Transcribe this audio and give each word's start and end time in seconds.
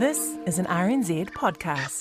This 0.00 0.38
is 0.46 0.58
an 0.58 0.64
RNZ 0.64 1.28
podcast. 1.32 2.00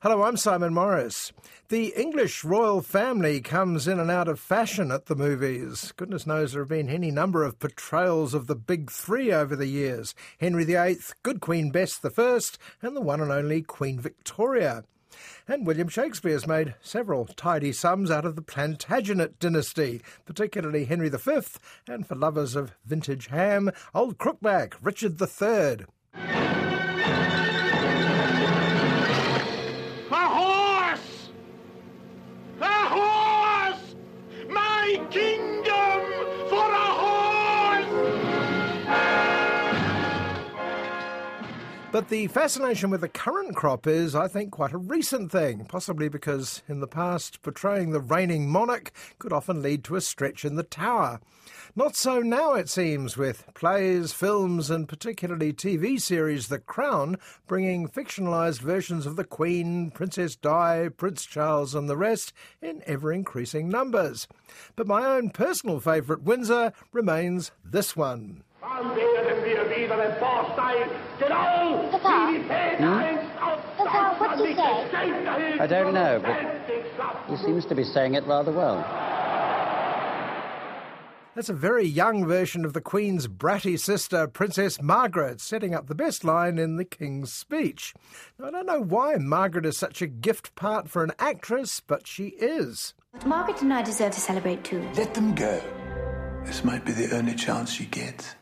Hello, 0.00 0.22
I'm 0.22 0.38
Simon 0.38 0.72
Morris. 0.72 1.30
The 1.68 1.92
English 1.94 2.42
royal 2.42 2.80
family 2.80 3.42
comes 3.42 3.86
in 3.86 4.00
and 4.00 4.10
out 4.10 4.28
of 4.28 4.40
fashion 4.40 4.90
at 4.90 5.06
the 5.06 5.14
movies. 5.14 5.92
Goodness 5.94 6.26
knows 6.26 6.52
there 6.52 6.62
have 6.62 6.70
been 6.70 6.88
any 6.88 7.10
number 7.10 7.44
of 7.44 7.58
portrayals 7.58 8.32
of 8.32 8.46
the 8.46 8.54
big 8.54 8.90
three 8.90 9.30
over 9.30 9.54
the 9.54 9.66
years 9.66 10.14
Henry 10.40 10.64
VIII, 10.64 10.96
Good 11.22 11.42
Queen 11.42 11.70
Bess 11.70 12.00
I, 12.02 12.40
and 12.80 12.96
the 12.96 13.02
one 13.02 13.20
and 13.20 13.30
only 13.30 13.60
Queen 13.60 14.00
Victoria. 14.00 14.84
And 15.46 15.66
William 15.66 15.88
Shakespeare 15.88 16.32
has 16.32 16.46
made 16.46 16.76
several 16.80 17.26
tidy 17.26 17.72
sums 17.72 18.10
out 18.10 18.24
of 18.24 18.36
the 18.36 18.42
Plantagenet 18.42 19.38
dynasty, 19.38 20.00
particularly 20.24 20.86
Henry 20.86 21.10
V, 21.10 21.40
and 21.86 22.06
for 22.06 22.14
lovers 22.14 22.56
of 22.56 22.72
vintage 22.86 23.26
ham, 23.26 23.70
Old 23.94 24.16
Crookback, 24.16 24.72
Richard 24.80 25.20
III. 25.20 25.84
A 27.04 27.41
But 42.02 42.08
the 42.08 42.26
fascination 42.26 42.90
with 42.90 43.02
the 43.02 43.08
current 43.08 43.54
crop 43.54 43.86
is, 43.86 44.16
I 44.16 44.26
think, 44.26 44.50
quite 44.50 44.72
a 44.72 44.76
recent 44.76 45.30
thing, 45.30 45.66
possibly 45.66 46.08
because 46.08 46.60
in 46.66 46.80
the 46.80 46.88
past, 46.88 47.40
portraying 47.42 47.92
the 47.92 48.00
reigning 48.00 48.50
monarch 48.50 48.90
could 49.20 49.32
often 49.32 49.62
lead 49.62 49.84
to 49.84 49.94
a 49.94 50.00
stretch 50.00 50.44
in 50.44 50.56
the 50.56 50.64
tower. 50.64 51.20
Not 51.76 51.94
so 51.94 52.18
now, 52.18 52.54
it 52.54 52.68
seems, 52.68 53.16
with 53.16 53.46
plays, 53.54 54.12
films, 54.12 54.68
and 54.68 54.88
particularly 54.88 55.52
TV 55.52 56.00
series 56.00 56.48
The 56.48 56.58
Crown 56.58 57.18
bringing 57.46 57.86
fictionalised 57.86 58.58
versions 58.58 59.06
of 59.06 59.14
the 59.14 59.22
Queen, 59.22 59.92
Princess 59.92 60.34
Di, 60.34 60.88
Prince 60.96 61.24
Charles, 61.24 61.72
and 61.72 61.88
the 61.88 61.96
rest 61.96 62.32
in 62.60 62.82
ever 62.84 63.12
increasing 63.12 63.68
numbers. 63.68 64.26
But 64.74 64.88
my 64.88 65.06
own 65.06 65.30
personal 65.30 65.78
favourite 65.78 66.24
Windsor 66.24 66.72
remains 66.90 67.52
this 67.64 67.94
one. 67.94 68.42
Werden 70.20 70.46
wir 70.60 70.78
wieder 70.78 70.86
emporsteigen, 70.86 70.90
genau 71.18 71.88
Papa? 71.90 72.28
wie 72.28 72.38
die 72.38 72.44
Väter 72.44 72.96
einst 72.96 73.24
auf 73.42 73.60
Papa, 73.76 74.16
what's 74.18 74.42
he 74.42 74.54
Deutschland 74.54 75.24
say? 75.24 75.58
I 75.60 75.66
don't 75.66 75.92
know, 75.92 76.20
but 76.20 76.36
but 76.96 77.16
he 77.28 77.36
seems 77.36 77.64
to 77.66 77.74
be 77.74 77.84
saying 77.84 78.14
it 78.14 78.24
rather 78.26 78.52
well. 78.52 78.84
That's 81.34 81.48
a 81.48 81.54
very 81.54 81.86
young 81.86 82.26
version 82.26 82.66
of 82.66 82.74
the 82.74 82.82
Queen's 82.82 83.26
bratty 83.26 83.80
sister, 83.80 84.26
Princess 84.26 84.82
Margaret, 84.82 85.40
setting 85.40 85.74
up 85.74 85.86
the 85.86 85.94
best 85.94 86.24
line 86.24 86.58
in 86.58 86.76
the 86.76 86.84
King's 86.84 87.32
speech. 87.32 87.94
Now, 88.38 88.48
I 88.48 88.50
don't 88.50 88.66
know 88.66 88.82
why 88.82 89.16
Margaret 89.16 89.64
is 89.64 89.78
such 89.78 90.02
a 90.02 90.06
gift 90.06 90.54
part 90.56 90.90
for 90.90 91.02
an 91.02 91.12
actress, 91.18 91.80
but 91.80 92.06
she 92.06 92.28
is. 92.38 92.92
Margaret 93.24 93.62
and 93.62 93.72
I 93.72 93.80
deserve 93.80 94.12
to 94.12 94.20
celebrate 94.20 94.62
too. 94.62 94.86
Let 94.94 95.14
them 95.14 95.34
go. 95.34 95.62
This 96.44 96.64
might 96.64 96.84
be 96.84 96.92
the 96.92 97.16
only 97.16 97.34
chance 97.34 97.72
she 97.72 97.86
gets. 97.86 98.34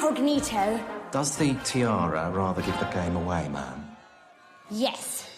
Incognito. 0.00 0.82
Does 1.10 1.36
the 1.36 1.52
tiara 1.62 2.30
rather 2.30 2.62
give 2.62 2.78
the 2.78 2.86
game 2.86 3.16
away, 3.16 3.50
ma'am? 3.50 3.84
Yes. 4.70 5.28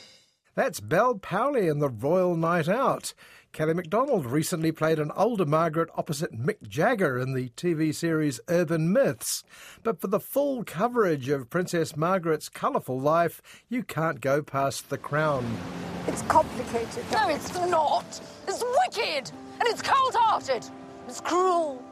That's 0.55 0.79
Bel 0.79 1.17
Powley 1.17 1.69
in 1.69 1.81
The 1.81 1.89
Royal 1.89 2.37
Night 2.37 2.69
Out. 2.69 3.13
Kelly 3.53 3.75
MacDonald 3.75 4.25
recently 4.25 4.71
played 4.71 5.01
an 5.01 5.11
older 5.17 5.45
Margaret 5.45 5.89
opposite 5.97 6.33
Mick 6.33 6.69
Jagger 6.69 7.19
in 7.19 7.35
the 7.35 7.49
TV 7.51 7.93
series 7.93 8.39
Urban 8.49 8.93
Myths. 8.93 9.43
But 9.83 10.01
for 10.01 10.07
the 10.07 10.21
full 10.21 10.63
coverage 10.63 11.29
of 11.29 11.51
Princess 11.51 11.97
Margaret's 11.97 12.49
colourful 12.49 13.01
life, 13.01 13.43
you 13.69 13.83
can't 13.83 14.21
go 14.21 14.43
past 14.43 14.91
The 14.91 14.99
Crown. 14.99 15.59
It's 16.07 16.23
complicated. 16.23 17.05
No, 17.11 17.29
it's 17.29 17.53
not. 17.53 18.21
It's 18.47 18.63
wicked. 18.63 19.33
And 19.59 19.69
it's 19.69 19.83
cold 19.83 20.15
hearted. 20.15 20.65
It's 21.09 21.21
cruel. 21.21 21.83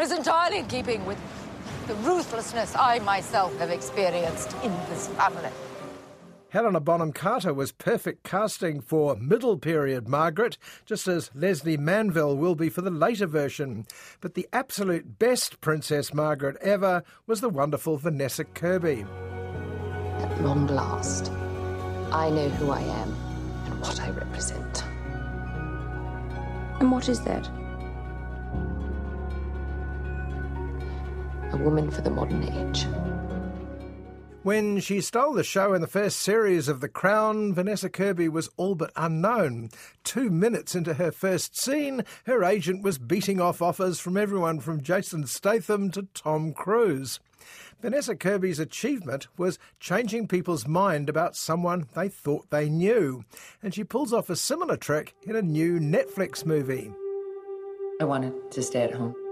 It's 0.00 0.10
entirely 0.12 0.58
in 0.58 0.66
keeping 0.66 1.06
with 1.06 1.18
the 1.86 1.94
ruthlessness 1.96 2.74
I 2.74 2.98
myself 3.00 3.56
have 3.58 3.70
experienced 3.70 4.54
in 4.62 4.72
this 4.88 5.08
family. 5.08 5.50
Helena 6.48 6.78
Bonham 6.78 7.12
Carter 7.12 7.52
was 7.52 7.72
perfect 7.72 8.22
casting 8.22 8.80
for 8.80 9.16
middle 9.16 9.58
period 9.58 10.08
Margaret, 10.08 10.56
just 10.86 11.08
as 11.08 11.30
Lesley 11.34 11.76
Manville 11.76 12.36
will 12.36 12.54
be 12.54 12.68
for 12.68 12.80
the 12.80 12.92
later 12.92 13.26
version. 13.26 13.86
But 14.20 14.34
the 14.34 14.46
absolute 14.52 15.18
best 15.18 15.60
Princess 15.60 16.14
Margaret 16.14 16.56
ever 16.60 17.02
was 17.26 17.40
the 17.40 17.48
wonderful 17.48 17.96
Vanessa 17.96 18.44
Kirby. 18.44 19.04
At 20.18 20.40
long 20.42 20.68
last, 20.68 21.32
I 22.12 22.30
know 22.30 22.48
who 22.50 22.70
I 22.70 22.82
am 22.82 23.12
and 23.66 23.80
what 23.80 24.00
I 24.00 24.10
represent. 24.10 24.84
And 26.80 26.92
what 26.92 27.08
is 27.08 27.20
that? 27.22 27.50
Woman 31.64 31.90
for 31.90 32.02
the 32.02 32.10
modern 32.10 32.44
age. 32.44 32.86
When 34.44 34.78
she 34.80 35.00
stole 35.00 35.32
the 35.32 35.42
show 35.42 35.72
in 35.72 35.80
the 35.80 35.86
first 35.86 36.18
series 36.20 36.68
of 36.68 36.82
The 36.82 36.88
Crown, 36.88 37.54
Vanessa 37.54 37.88
Kirby 37.88 38.28
was 38.28 38.50
all 38.58 38.74
but 38.74 38.92
unknown. 38.94 39.70
Two 40.04 40.28
minutes 40.28 40.74
into 40.74 40.92
her 40.94 41.10
first 41.10 41.58
scene, 41.58 42.04
her 42.26 42.44
agent 42.44 42.82
was 42.82 42.98
beating 42.98 43.40
off 43.40 43.62
offers 43.62 43.98
from 43.98 44.18
everyone 44.18 44.60
from 44.60 44.82
Jason 44.82 45.26
Statham 45.26 45.90
to 45.92 46.06
Tom 46.12 46.52
Cruise. 46.52 47.20
Vanessa 47.80 48.14
Kirby's 48.14 48.58
achievement 48.58 49.28
was 49.38 49.58
changing 49.80 50.28
people's 50.28 50.68
mind 50.68 51.08
about 51.08 51.36
someone 51.36 51.86
they 51.94 52.10
thought 52.10 52.50
they 52.50 52.68
knew, 52.68 53.24
and 53.62 53.74
she 53.74 53.82
pulls 53.82 54.12
off 54.12 54.28
a 54.28 54.36
similar 54.36 54.76
trick 54.76 55.14
in 55.26 55.36
a 55.36 55.42
new 55.42 55.80
Netflix 55.80 56.44
movie. 56.44 56.92
I 57.98 58.04
wanted 58.04 58.50
to 58.50 58.62
stay 58.62 58.82
at 58.82 58.92
home. 58.92 59.23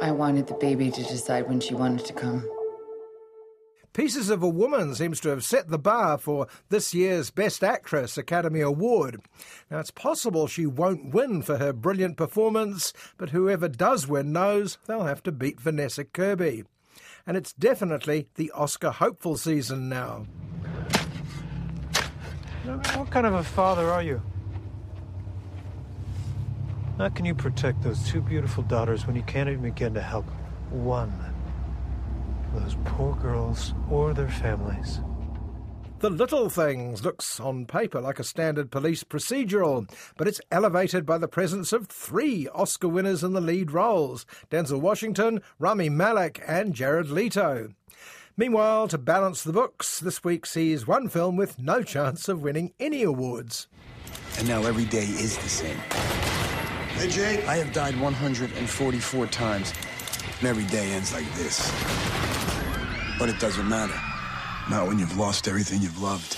I 0.00 0.12
wanted 0.12 0.46
the 0.46 0.54
baby 0.54 0.90
to 0.90 1.02
decide 1.02 1.48
when 1.48 1.60
she 1.60 1.74
wanted 1.74 2.06
to 2.06 2.12
come. 2.12 2.48
Pieces 3.92 4.30
of 4.30 4.44
a 4.44 4.48
Woman 4.48 4.94
seems 4.94 5.18
to 5.20 5.28
have 5.30 5.44
set 5.44 5.68
the 5.68 5.78
bar 5.78 6.18
for 6.18 6.46
this 6.68 6.94
year's 6.94 7.32
Best 7.32 7.64
Actress 7.64 8.16
Academy 8.16 8.60
Award. 8.60 9.20
Now, 9.70 9.80
it's 9.80 9.90
possible 9.90 10.46
she 10.46 10.66
won't 10.66 11.12
win 11.12 11.42
for 11.42 11.56
her 11.56 11.72
brilliant 11.72 12.16
performance, 12.16 12.92
but 13.16 13.30
whoever 13.30 13.66
does 13.66 14.06
win 14.06 14.32
knows 14.32 14.78
they'll 14.86 15.02
have 15.02 15.24
to 15.24 15.32
beat 15.32 15.60
Vanessa 15.60 16.04
Kirby. 16.04 16.62
And 17.26 17.36
it's 17.36 17.52
definitely 17.52 18.28
the 18.36 18.52
Oscar 18.52 18.92
hopeful 18.92 19.36
season 19.36 19.88
now. 19.88 20.26
What 22.94 23.10
kind 23.10 23.26
of 23.26 23.34
a 23.34 23.42
father 23.42 23.90
are 23.90 24.02
you? 24.02 24.22
How 26.98 27.08
can 27.08 27.24
you 27.24 27.34
protect 27.34 27.82
those 27.82 28.08
two 28.08 28.20
beautiful 28.20 28.64
daughters 28.64 29.06
when 29.06 29.14
you 29.14 29.22
can't 29.22 29.48
even 29.48 29.62
begin 29.62 29.94
to 29.94 30.02
help 30.02 30.24
one? 30.70 31.12
Those 32.52 32.76
poor 32.84 33.14
girls 33.14 33.72
or 33.88 34.12
their 34.12 34.28
families. 34.28 35.00
The 36.00 36.10
Little 36.10 36.50
Things 36.50 37.04
looks 37.04 37.38
on 37.38 37.66
paper 37.66 38.00
like 38.00 38.18
a 38.18 38.24
standard 38.24 38.72
police 38.72 39.04
procedural, 39.04 39.88
but 40.16 40.26
it's 40.26 40.40
elevated 40.50 41.06
by 41.06 41.18
the 41.18 41.28
presence 41.28 41.72
of 41.72 41.86
three 41.86 42.48
Oscar 42.48 42.88
winners 42.88 43.22
in 43.22 43.32
the 43.32 43.40
lead 43.40 43.70
roles 43.70 44.26
Denzel 44.50 44.80
Washington, 44.80 45.40
Rami 45.60 45.88
Malek, 45.88 46.42
and 46.48 46.74
Jared 46.74 47.10
Leto. 47.10 47.68
Meanwhile, 48.36 48.88
to 48.88 48.98
balance 48.98 49.44
the 49.44 49.52
books, 49.52 50.00
this 50.00 50.24
week 50.24 50.46
sees 50.46 50.88
one 50.88 51.08
film 51.08 51.36
with 51.36 51.60
no 51.60 51.84
chance 51.84 52.28
of 52.28 52.42
winning 52.42 52.72
any 52.80 53.04
awards. 53.04 53.68
And 54.36 54.48
now 54.48 54.64
every 54.64 54.84
day 54.84 55.04
is 55.04 55.38
the 55.38 55.48
same. 55.48 56.37
Hey, 56.98 57.08
Jake. 57.08 57.46
I 57.46 57.54
have 57.54 57.72
died 57.72 57.98
144 58.00 59.26
times, 59.28 59.72
and 60.40 60.48
every 60.48 60.64
day 60.64 60.90
ends 60.90 61.12
like 61.12 61.32
this. 61.34 61.70
But 63.20 63.28
it 63.28 63.38
doesn't 63.38 63.68
matter. 63.68 63.94
Not 64.68 64.88
when 64.88 64.98
you've 64.98 65.16
lost 65.16 65.46
everything 65.46 65.80
you've 65.80 66.02
loved. 66.02 66.36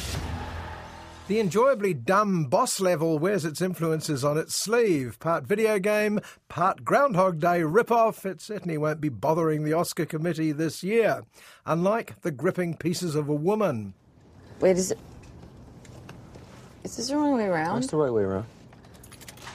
The 1.28 1.40
enjoyably 1.40 1.94
dumb 1.94 2.44
boss 2.44 2.78
level 2.78 3.18
wears 3.18 3.46
its 3.46 3.62
influences 3.62 4.22
on 4.22 4.36
its 4.36 4.54
sleeve. 4.54 5.18
Part 5.18 5.44
video 5.44 5.78
game, 5.78 6.20
part 6.50 6.84
Groundhog 6.84 7.40
Day 7.40 7.60
ripoff. 7.60 8.26
It 8.26 8.42
certainly 8.42 8.76
won't 8.76 9.00
be 9.00 9.08
bothering 9.08 9.64
the 9.64 9.72
Oscar 9.72 10.04
committee 10.04 10.52
this 10.52 10.82
year. 10.82 11.22
Unlike 11.64 12.20
the 12.20 12.30
gripping 12.30 12.76
pieces 12.76 13.14
of 13.14 13.30
a 13.30 13.34
woman. 13.34 13.94
Wait, 14.60 14.76
is 14.76 14.90
it. 14.90 14.98
Is 16.84 16.98
this 16.98 17.08
the 17.08 17.16
wrong 17.16 17.38
way 17.38 17.46
around? 17.46 17.76
That's 17.76 17.90
the 17.90 17.96
right 17.96 18.12
way 18.12 18.24
around. 18.24 18.44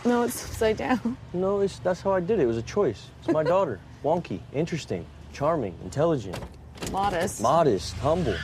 No, 0.05 0.21
it's 0.21 0.45
upside 0.45 0.77
down. 0.77 1.17
No, 1.33 1.61
it's, 1.61 1.79
that's 1.79 2.01
how 2.01 2.11
I 2.11 2.19
did 2.19 2.39
it. 2.39 2.43
It 2.43 2.45
was 2.45 2.57
a 2.57 2.61
choice. 2.61 3.07
It's 3.19 3.29
my 3.29 3.43
daughter. 3.43 3.79
Wonky, 4.03 4.39
interesting, 4.53 5.03
charming, 5.33 5.75
intelligent. 5.83 6.37
Modest. 6.91 7.41
Modest, 7.41 7.95
humble. 7.95 8.35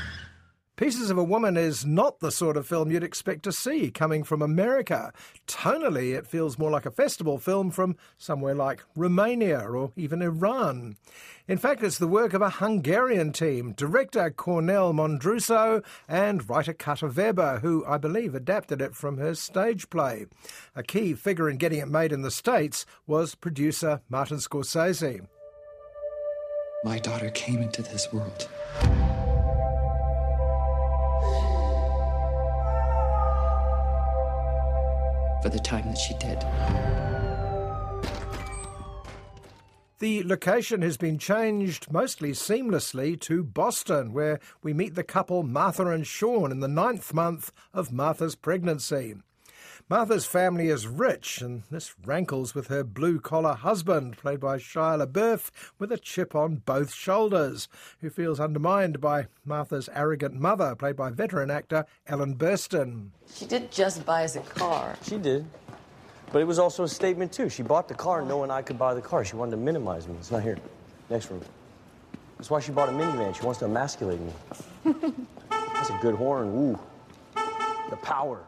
Pieces 0.81 1.11
of 1.11 1.17
a 1.19 1.23
Woman 1.23 1.57
is 1.57 1.85
not 1.85 2.21
the 2.21 2.31
sort 2.31 2.57
of 2.57 2.65
film 2.65 2.89
you'd 2.89 3.03
expect 3.03 3.43
to 3.43 3.51
see 3.51 3.91
coming 3.91 4.23
from 4.23 4.41
America. 4.41 5.13
Tonally, 5.45 6.17
it 6.17 6.25
feels 6.25 6.57
more 6.57 6.71
like 6.71 6.87
a 6.87 6.89
festival 6.89 7.37
film 7.37 7.69
from 7.69 7.95
somewhere 8.17 8.55
like 8.55 8.81
Romania 8.95 9.59
or 9.59 9.91
even 9.95 10.23
Iran. 10.23 10.95
In 11.47 11.59
fact, 11.59 11.83
it's 11.83 11.99
the 11.99 12.07
work 12.07 12.33
of 12.33 12.41
a 12.41 12.49
Hungarian 12.49 13.31
team, 13.31 13.73
director 13.73 14.31
Kornél 14.31 14.91
Mundruczó 14.91 15.85
and 16.07 16.49
writer 16.49 16.73
Kata 16.73 17.09
Weber, 17.09 17.59
who 17.59 17.85
I 17.85 17.99
believe 17.99 18.33
adapted 18.33 18.81
it 18.81 18.95
from 18.95 19.19
her 19.19 19.35
stage 19.35 19.87
play. 19.91 20.25
A 20.75 20.81
key 20.81 21.13
figure 21.13 21.47
in 21.47 21.57
getting 21.57 21.77
it 21.77 21.89
made 21.89 22.11
in 22.11 22.23
the 22.23 22.31
States 22.31 22.87
was 23.05 23.35
producer 23.35 24.01
Martin 24.09 24.37
Scorsese. 24.37 25.27
My 26.83 26.97
daughter 26.97 27.29
came 27.29 27.61
into 27.61 27.83
this 27.83 28.11
world. 28.11 28.49
For 35.41 35.49
the 35.49 35.59
time 35.59 35.87
that 35.87 35.97
she 35.97 36.13
did. 36.15 36.39
The 39.99 40.23
location 40.23 40.81
has 40.81 40.97
been 40.97 41.19
changed 41.19 41.91
mostly 41.91 42.31
seamlessly 42.31 43.19
to 43.21 43.43
Boston, 43.43 44.13
where 44.13 44.39
we 44.63 44.73
meet 44.73 44.95
the 44.95 45.03
couple 45.03 45.43
Martha 45.43 45.85
and 45.85 46.07
Sean 46.07 46.51
in 46.51 46.59
the 46.59 46.67
ninth 46.67 47.13
month 47.13 47.51
of 47.71 47.91
Martha's 47.91 48.35
pregnancy. 48.35 49.15
Martha's 49.91 50.25
family 50.25 50.69
is 50.69 50.87
rich, 50.87 51.41
and 51.41 51.63
this 51.69 51.93
rankles 52.05 52.55
with 52.55 52.67
her 52.67 52.81
blue 52.81 53.19
collar 53.19 53.55
husband, 53.55 54.15
played 54.15 54.39
by 54.39 54.57
Shia 54.57 55.05
LaBeouf, 55.05 55.51
with 55.79 55.91
a 55.91 55.97
chip 55.97 56.33
on 56.33 56.61
both 56.65 56.93
shoulders, 56.93 57.67
who 57.99 58.09
feels 58.09 58.39
undermined 58.39 59.01
by 59.01 59.27
Martha's 59.43 59.89
arrogant 59.93 60.33
mother, 60.35 60.75
played 60.75 60.95
by 60.95 61.09
veteran 61.09 61.51
actor 61.51 61.85
Ellen 62.07 62.35
Burstyn. 62.35 63.09
She 63.35 63.45
did 63.45 63.69
just 63.69 64.05
buy 64.05 64.23
us 64.23 64.37
a 64.37 64.39
car. 64.39 64.95
She 65.03 65.17
did. 65.17 65.45
But 66.31 66.41
it 66.41 66.45
was 66.45 66.57
also 66.57 66.85
a 66.85 66.87
statement, 66.87 67.33
too. 67.33 67.49
She 67.49 67.61
bought 67.61 67.89
the 67.89 67.93
car 67.93 68.21
knowing 68.21 68.49
I 68.49 68.61
could 68.61 68.79
buy 68.79 68.93
the 68.93 69.01
car. 69.01 69.25
She 69.25 69.35
wanted 69.35 69.51
to 69.51 69.57
minimize 69.57 70.07
me. 70.07 70.15
It's 70.19 70.31
not 70.31 70.41
here. 70.41 70.57
Next 71.09 71.29
room. 71.29 71.41
That's 72.37 72.49
why 72.49 72.61
she 72.61 72.71
bought 72.71 72.87
a 72.87 72.93
minivan. 72.93 73.35
She 73.35 73.43
wants 73.43 73.59
to 73.59 73.65
emasculate 73.65 74.21
me. 74.21 74.31
That's 75.49 75.89
a 75.89 75.99
good 76.01 76.15
horn. 76.15 76.47
Ooh. 76.47 76.79
The 77.89 77.97
power. 77.97 78.45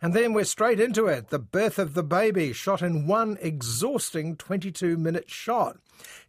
And 0.00 0.14
then 0.14 0.32
we're 0.32 0.44
straight 0.44 0.78
into 0.80 1.06
it 1.06 1.28
the 1.28 1.38
birth 1.38 1.78
of 1.78 1.94
the 1.94 2.04
baby, 2.04 2.52
shot 2.52 2.82
in 2.82 3.06
one 3.06 3.36
exhausting 3.40 4.36
22 4.36 4.96
minute 4.96 5.28
shot. 5.28 5.76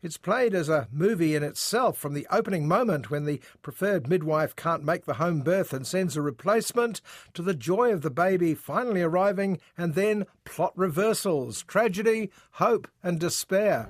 It's 0.01 0.17
played 0.17 0.55
as 0.55 0.69
a 0.69 0.87
movie 0.91 1.35
in 1.35 1.43
itself 1.43 1.97
from 1.97 2.13
the 2.13 2.25
opening 2.31 2.67
moment 2.67 3.11
when 3.11 3.25
the 3.25 3.39
preferred 3.61 4.09
midwife 4.09 4.55
can't 4.55 4.83
make 4.83 5.05
the 5.05 5.15
home 5.15 5.41
birth 5.41 5.73
and 5.73 5.85
sends 5.85 6.17
a 6.17 6.21
replacement, 6.21 7.01
to 7.35 7.43
the 7.43 7.53
joy 7.53 7.91
of 7.91 8.01
the 8.01 8.09
baby 8.09 8.55
finally 8.55 9.01
arriving, 9.01 9.59
and 9.77 9.93
then 9.93 10.25
plot 10.45 10.73
reversals, 10.75 11.61
tragedy, 11.63 12.31
hope, 12.53 12.87
and 13.03 13.19
despair. 13.19 13.87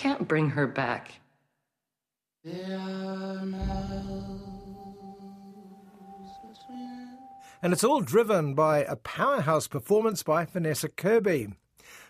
Can't 0.00 0.26
bring 0.26 0.48
her 0.48 0.66
back. 0.66 1.20
And 7.62 7.74
it's 7.74 7.84
all 7.84 8.00
driven 8.00 8.54
by 8.54 8.78
a 8.84 8.96
powerhouse 8.96 9.68
performance 9.68 10.22
by 10.22 10.46
Vanessa 10.46 10.88
Kirby. 10.88 11.48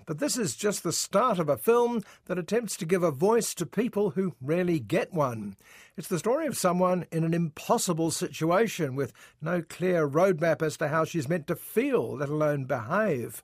But 0.06 0.20
this 0.20 0.38
is 0.38 0.54
just 0.54 0.84
the 0.84 0.92
start 0.92 1.40
of 1.40 1.48
a 1.48 1.56
film 1.56 2.04
that 2.26 2.38
attempts 2.38 2.76
to 2.76 2.86
give 2.86 3.02
a 3.02 3.10
voice 3.10 3.54
to 3.54 3.66
people 3.66 4.10
who 4.10 4.36
rarely 4.40 4.78
get 4.78 5.12
one. 5.12 5.56
It's 5.96 6.06
the 6.06 6.20
story 6.20 6.46
of 6.46 6.56
someone 6.56 7.06
in 7.10 7.24
an 7.24 7.34
impossible 7.34 8.12
situation 8.12 8.94
with 8.94 9.12
no 9.42 9.62
clear 9.62 10.08
roadmap 10.08 10.62
as 10.62 10.76
to 10.76 10.86
how 10.86 11.04
she's 11.04 11.28
meant 11.28 11.48
to 11.48 11.56
feel, 11.56 12.18
let 12.18 12.28
alone 12.28 12.66
behave. 12.66 13.42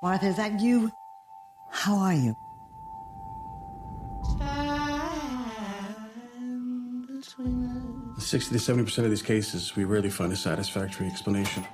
Martha, 0.00 0.26
is 0.26 0.36
that 0.36 0.60
you? 0.60 0.92
How 1.72 1.96
are 1.96 2.14
you? 2.14 2.36
Sixty 8.18 8.54
to 8.54 8.58
seventy 8.58 8.84
percent 8.84 9.04
of 9.04 9.10
these 9.10 9.22
cases, 9.22 9.74
we 9.76 9.84
rarely 9.84 10.10
find 10.10 10.32
a 10.32 10.36
satisfactory 10.36 11.06
explanation. 11.06 11.66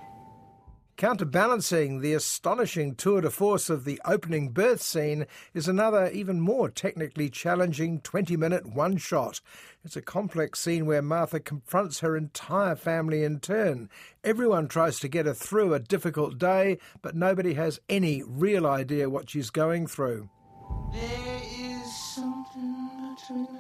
Counterbalancing 0.98 2.00
the 2.00 2.12
astonishing 2.12 2.96
tour 2.96 3.20
de 3.20 3.30
force 3.30 3.70
of 3.70 3.84
the 3.84 4.00
opening 4.04 4.50
birth 4.50 4.82
scene 4.82 5.26
is 5.54 5.68
another, 5.68 6.10
even 6.10 6.40
more 6.40 6.68
technically 6.68 7.30
challenging 7.30 8.00
20 8.00 8.36
minute 8.36 8.66
one 8.66 8.96
shot. 8.96 9.40
It's 9.84 9.94
a 9.94 10.02
complex 10.02 10.58
scene 10.58 10.86
where 10.86 11.00
Martha 11.00 11.38
confronts 11.38 12.00
her 12.00 12.16
entire 12.16 12.74
family 12.74 13.22
in 13.22 13.38
turn. 13.38 13.88
Everyone 14.24 14.66
tries 14.66 14.98
to 14.98 15.08
get 15.08 15.26
her 15.26 15.34
through 15.34 15.72
a 15.72 15.78
difficult 15.78 16.36
day, 16.36 16.78
but 17.00 17.14
nobody 17.14 17.54
has 17.54 17.78
any 17.88 18.24
real 18.26 18.66
idea 18.66 19.08
what 19.08 19.30
she's 19.30 19.50
going 19.50 19.86
through. 19.86 20.28
There 20.92 21.42
is 21.44 21.96
something 22.12 23.14
between 23.14 23.46
us. 23.56 23.57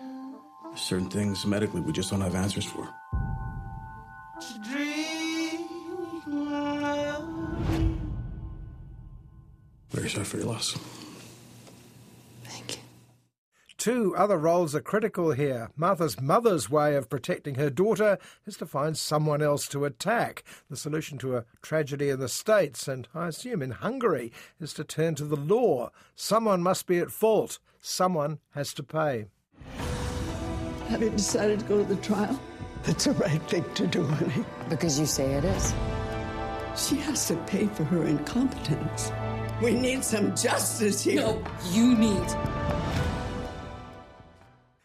Certain 0.78 1.10
things 1.10 1.44
medically 1.44 1.80
we 1.80 1.92
just 1.92 2.10
don't 2.10 2.20
have 2.20 2.34
answers 2.34 2.64
for. 2.64 2.88
Very 9.90 10.08
sorry 10.08 10.24
for 10.24 10.36
your 10.36 10.46
loss. 10.46 10.78
Thank 12.44 12.76
you. 12.76 12.82
Two 13.76 14.14
other 14.16 14.38
roles 14.38 14.74
are 14.74 14.80
critical 14.80 15.32
here. 15.32 15.70
Martha's 15.76 16.20
mother's 16.20 16.70
way 16.70 16.94
of 16.94 17.10
protecting 17.10 17.56
her 17.56 17.70
daughter 17.70 18.16
is 18.46 18.56
to 18.58 18.66
find 18.66 18.96
someone 18.96 19.42
else 19.42 19.66
to 19.68 19.84
attack. 19.84 20.44
The 20.70 20.76
solution 20.76 21.18
to 21.18 21.36
a 21.36 21.44
tragedy 21.60 22.08
in 22.08 22.20
the 22.20 22.28
States, 22.28 22.86
and 22.86 23.08
I 23.14 23.28
assume 23.28 23.62
in 23.62 23.72
Hungary, 23.72 24.32
is 24.60 24.72
to 24.74 24.84
turn 24.84 25.16
to 25.16 25.24
the 25.24 25.36
law. 25.36 25.90
Someone 26.14 26.62
must 26.62 26.86
be 26.86 26.98
at 26.98 27.10
fault. 27.10 27.58
Someone 27.80 28.38
has 28.54 28.72
to 28.74 28.82
pay. 28.82 29.26
Have 30.88 31.02
you 31.02 31.10
decided 31.10 31.60
to 31.60 31.66
go 31.66 31.78
to 31.78 31.84
the 31.84 32.00
trial? 32.00 32.40
That's 32.84 33.04
the 33.04 33.12
right 33.12 33.42
thing 33.42 33.64
to 33.74 33.86
do, 33.86 34.04
honey. 34.04 34.42
Because 34.70 34.98
you 34.98 35.04
say 35.04 35.34
it 35.34 35.44
is. 35.44 35.74
She 36.76 36.96
has 36.96 37.28
to 37.28 37.36
pay 37.44 37.66
for 37.66 37.84
her 37.84 38.04
incompetence. 38.04 39.12
We 39.62 39.74
need 39.74 40.02
some 40.02 40.34
justice 40.34 41.04
here. 41.04 41.20
No, 41.20 41.44
you 41.72 41.94
need. 41.94 42.26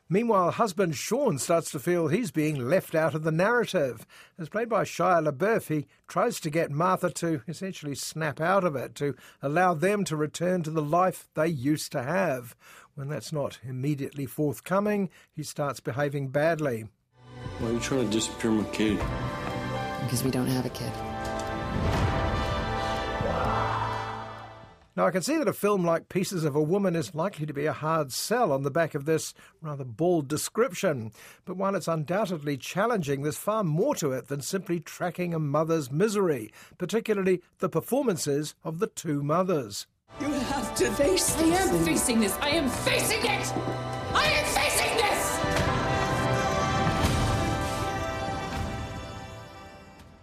Meanwhile, 0.09 0.51
husband 0.51 0.95
Sean 0.95 1.39
starts 1.39 1.71
to 1.71 1.79
feel 1.79 2.07
he's 2.07 2.29
being 2.31 2.69
left 2.69 2.93
out 2.93 3.15
of 3.15 3.23
the 3.23 3.31
narrative. 3.31 4.05
As 4.37 4.49
played 4.49 4.69
by 4.69 4.83
Shia 4.83 5.27
LaBeouf, 5.27 5.69
he 5.69 5.87
tries 6.07 6.39
to 6.41 6.49
get 6.49 6.69
Martha 6.69 7.09
to 7.11 7.41
essentially 7.47 7.95
snap 7.95 8.41
out 8.41 8.63
of 8.63 8.75
it, 8.75 8.93
to 8.95 9.15
allow 9.41 9.73
them 9.73 10.03
to 10.03 10.17
return 10.17 10.61
to 10.63 10.69
the 10.69 10.83
life 10.83 11.29
they 11.33 11.47
used 11.47 11.91
to 11.93 12.03
have. 12.03 12.55
When 12.95 13.09
that's 13.09 13.33
not 13.33 13.57
immediately 13.63 14.27
forthcoming, 14.27 15.09
he 15.31 15.41
starts 15.41 15.79
behaving 15.79 16.27
badly. 16.27 16.85
Why 17.57 17.69
are 17.69 17.73
you 17.73 17.79
trying 17.79 18.05
to 18.05 18.11
disappear 18.11 18.51
my 18.51 18.63
kid? 18.65 18.99
Because 20.01 20.23
we 20.23 20.29
don't 20.29 20.47
have 20.47 20.65
a 20.65 20.69
kid. 20.69 20.91
Now, 24.95 25.07
I 25.07 25.11
can 25.11 25.23
see 25.23 25.37
that 25.37 25.47
a 25.47 25.53
film 25.53 25.83
like 25.83 26.07
Pieces 26.07 26.43
of 26.43 26.55
a 26.55 26.61
Woman 26.61 26.95
is 26.95 27.15
likely 27.15 27.47
to 27.47 27.53
be 27.53 27.65
a 27.65 27.73
hard 27.73 28.11
sell 28.11 28.51
on 28.51 28.61
the 28.61 28.69
back 28.69 28.93
of 28.93 29.05
this 29.05 29.33
rather 29.59 29.83
bald 29.83 30.27
description. 30.27 31.11
But 31.45 31.57
while 31.57 31.75
it's 31.75 31.87
undoubtedly 31.87 32.57
challenging, 32.57 33.23
there's 33.23 33.37
far 33.37 33.63
more 33.63 33.95
to 33.95 34.11
it 34.11 34.27
than 34.27 34.41
simply 34.41 34.79
tracking 34.79 35.33
a 35.33 35.39
mother's 35.39 35.91
misery, 35.91 36.53
particularly 36.77 37.41
the 37.57 37.69
performances 37.69 38.53
of 38.63 38.77
the 38.77 38.85
two 38.85 39.23
mothers. 39.23 39.87
You 40.21 40.29
have 40.29 40.75
to 40.75 40.91
face 40.91 41.33
this. 41.35 41.41
I 41.41 41.69
am 41.69 41.85
facing 41.85 42.19
this. 42.19 42.37
I 42.39 42.49
am 42.49 42.69
facing 42.69 43.19
it. 43.19 43.53
I 44.13 44.25
am 44.25 44.45
facing 44.45 44.97
this. 44.97 45.23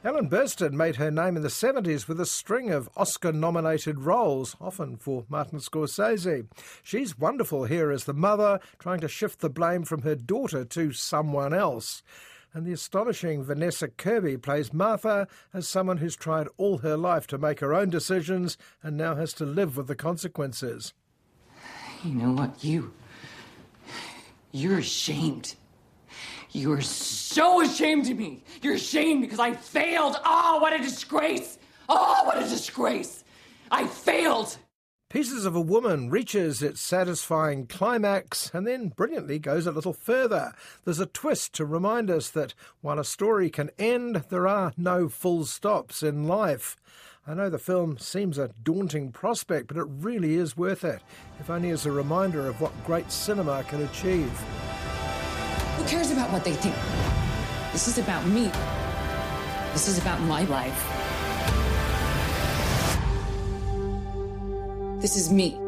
Ellen 0.03 0.31
Burstyn 0.31 0.73
made 0.73 0.97
her 0.97 1.11
name 1.11 1.37
in 1.37 1.43
the 1.43 1.49
70s 1.49 2.09
with 2.09 2.19
a 2.21 2.27
string 2.27 2.71
of 2.71 2.89
Oscar 2.97 3.33
nominated 3.33 3.99
roles, 3.99 4.57
often 4.59 4.97
for 4.97 5.27
Martin 5.29 5.59
Scorsese. 5.59 6.47
She's 6.83 7.19
wonderful 7.19 7.65
here 7.65 7.91
as 7.91 8.05
the 8.05 8.15
mother, 8.15 8.61
trying 8.79 9.01
to 9.01 9.09
shift 9.09 9.41
the 9.41 9.51
blame 9.51 9.83
from 9.85 10.03
her 10.03 10.15
daughter 10.15 10.65
to 10.65 10.93
someone 10.93 11.53
else. 11.53 12.03
And 12.53 12.67
the 12.67 12.73
astonishing 12.73 13.45
Vanessa 13.45 13.89
Kirby 13.89 14.37
plays 14.37 14.73
Martha 14.73 15.29
as 15.55 15.69
someone 15.69 15.99
who's 15.99 16.17
tried 16.17 16.49
all 16.57 16.79
her 16.79 16.97
life 16.97 17.27
to 17.29 17.39
make 17.39 17.61
her 17.61 17.73
own 17.73 17.91
decisions 17.91 18.59
and 18.83 18.97
now 18.97 19.15
has 19.15 19.33
to 19.35 19.45
live 19.45 19.77
with 19.77 19.87
the 19.87 19.95
consequences. 19.95 20.93
You 22.05 22.15
know 22.15 22.33
what? 22.33 22.65
You. 22.65 22.93
You're 24.53 24.79
ashamed. 24.79 25.55
You're 26.51 26.81
so 26.81 27.61
ashamed 27.61 28.11
of 28.11 28.17
me. 28.17 28.43
You're 28.63 28.75
ashamed 28.75 29.21
because 29.23 29.39
I 29.39 29.53
failed. 29.53 30.17
Oh, 30.25 30.59
what 30.61 30.73
a 30.73 30.79
disgrace. 30.79 31.59
Oh, 31.89 32.23
what 32.25 32.39
a 32.39 32.49
disgrace. 32.49 33.23
I 33.71 33.87
failed. 33.87 34.57
Pieces 35.11 35.45
of 35.45 35.57
a 35.57 35.61
Woman 35.61 36.09
reaches 36.09 36.63
its 36.63 36.81
satisfying 36.81 37.67
climax 37.67 38.49
and 38.55 38.65
then 38.65 38.91
brilliantly 38.91 39.41
goes 39.41 39.67
a 39.67 39.73
little 39.73 39.93
further. 39.93 40.53
There's 40.85 41.01
a 41.01 41.07
twist 41.07 41.53
to 41.55 41.65
remind 41.65 42.13
us 42.13 42.31
that 42.31 42.55
while 42.81 43.01
a 43.01 43.05
story 43.05 43.51
can 43.51 43.71
end, 43.77 44.23
there 44.29 44.47
are 44.47 44.73
no 44.77 45.09
full 45.09 45.47
stops 45.47 46.05
in 46.05 46.29
life. 46.29 46.77
I 47.27 47.35
know 47.35 47.51
the 47.51 47.59
film 47.59 47.99
seems 47.99 48.39
a 48.39 48.53
daunting 48.63 49.11
prospect, 49.11 49.67
but 49.67 49.77
it 49.77 49.87
really 49.89 50.37
is 50.37 50.57
worth 50.57 50.85
it, 50.85 51.03
if 51.41 51.51
only 51.51 51.71
as 51.71 51.87
a 51.87 51.91
reminder 51.91 52.47
of 52.47 52.61
what 52.61 52.87
great 52.87 53.11
cinema 53.11 53.65
can 53.65 53.83
achieve. 53.83 54.31
Who 55.77 55.85
cares 55.87 56.13
about 56.13 56.31
what 56.31 56.45
they 56.45 56.55
think? 56.55 56.77
This 57.73 57.89
is 57.89 57.99
about 57.99 58.25
me. 58.29 58.45
This 59.73 59.89
is 59.89 59.99
about 59.99 60.21
my 60.21 60.45
life. 60.45 61.00
This 65.01 65.17
is 65.17 65.33
me. 65.33 65.59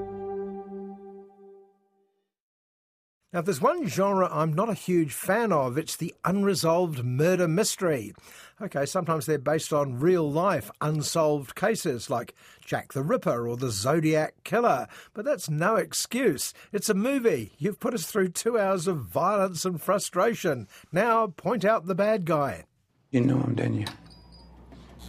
Now, 3.32 3.38
if 3.38 3.46
there's 3.46 3.62
one 3.62 3.88
genre 3.88 4.28
I'm 4.30 4.52
not 4.52 4.68
a 4.68 4.74
huge 4.74 5.14
fan 5.14 5.52
of, 5.52 5.78
it's 5.78 5.96
the 5.96 6.14
unresolved 6.22 7.02
murder 7.02 7.48
mystery. 7.48 8.12
Okay, 8.60 8.84
sometimes 8.84 9.24
they're 9.24 9.38
based 9.38 9.72
on 9.72 9.98
real 9.98 10.30
life, 10.30 10.70
unsolved 10.82 11.54
cases 11.54 12.10
like 12.10 12.34
Jack 12.62 12.92
the 12.92 13.02
Ripper 13.02 13.48
or 13.48 13.56
the 13.56 13.70
Zodiac 13.70 14.34
Killer, 14.44 14.86
but 15.14 15.24
that's 15.24 15.48
no 15.48 15.76
excuse. 15.76 16.52
It's 16.70 16.90
a 16.90 16.94
movie. 16.94 17.52
You've 17.56 17.80
put 17.80 17.94
us 17.94 18.04
through 18.04 18.28
two 18.28 18.58
hours 18.58 18.86
of 18.86 18.98
violence 18.98 19.64
and 19.64 19.80
frustration. 19.80 20.68
Now, 20.92 21.28
point 21.28 21.64
out 21.64 21.86
the 21.86 21.94
bad 21.94 22.26
guy. 22.26 22.66
You 23.10 23.22
know 23.22 23.38
him, 23.40 23.54
didn't 23.54 23.80
you? 23.80 23.86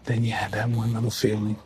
Then 0.06 0.24
you 0.24 0.32
had 0.32 0.54
that 0.54 0.70
one 0.70 0.94
little 0.94 1.12
feeling. 1.12 1.58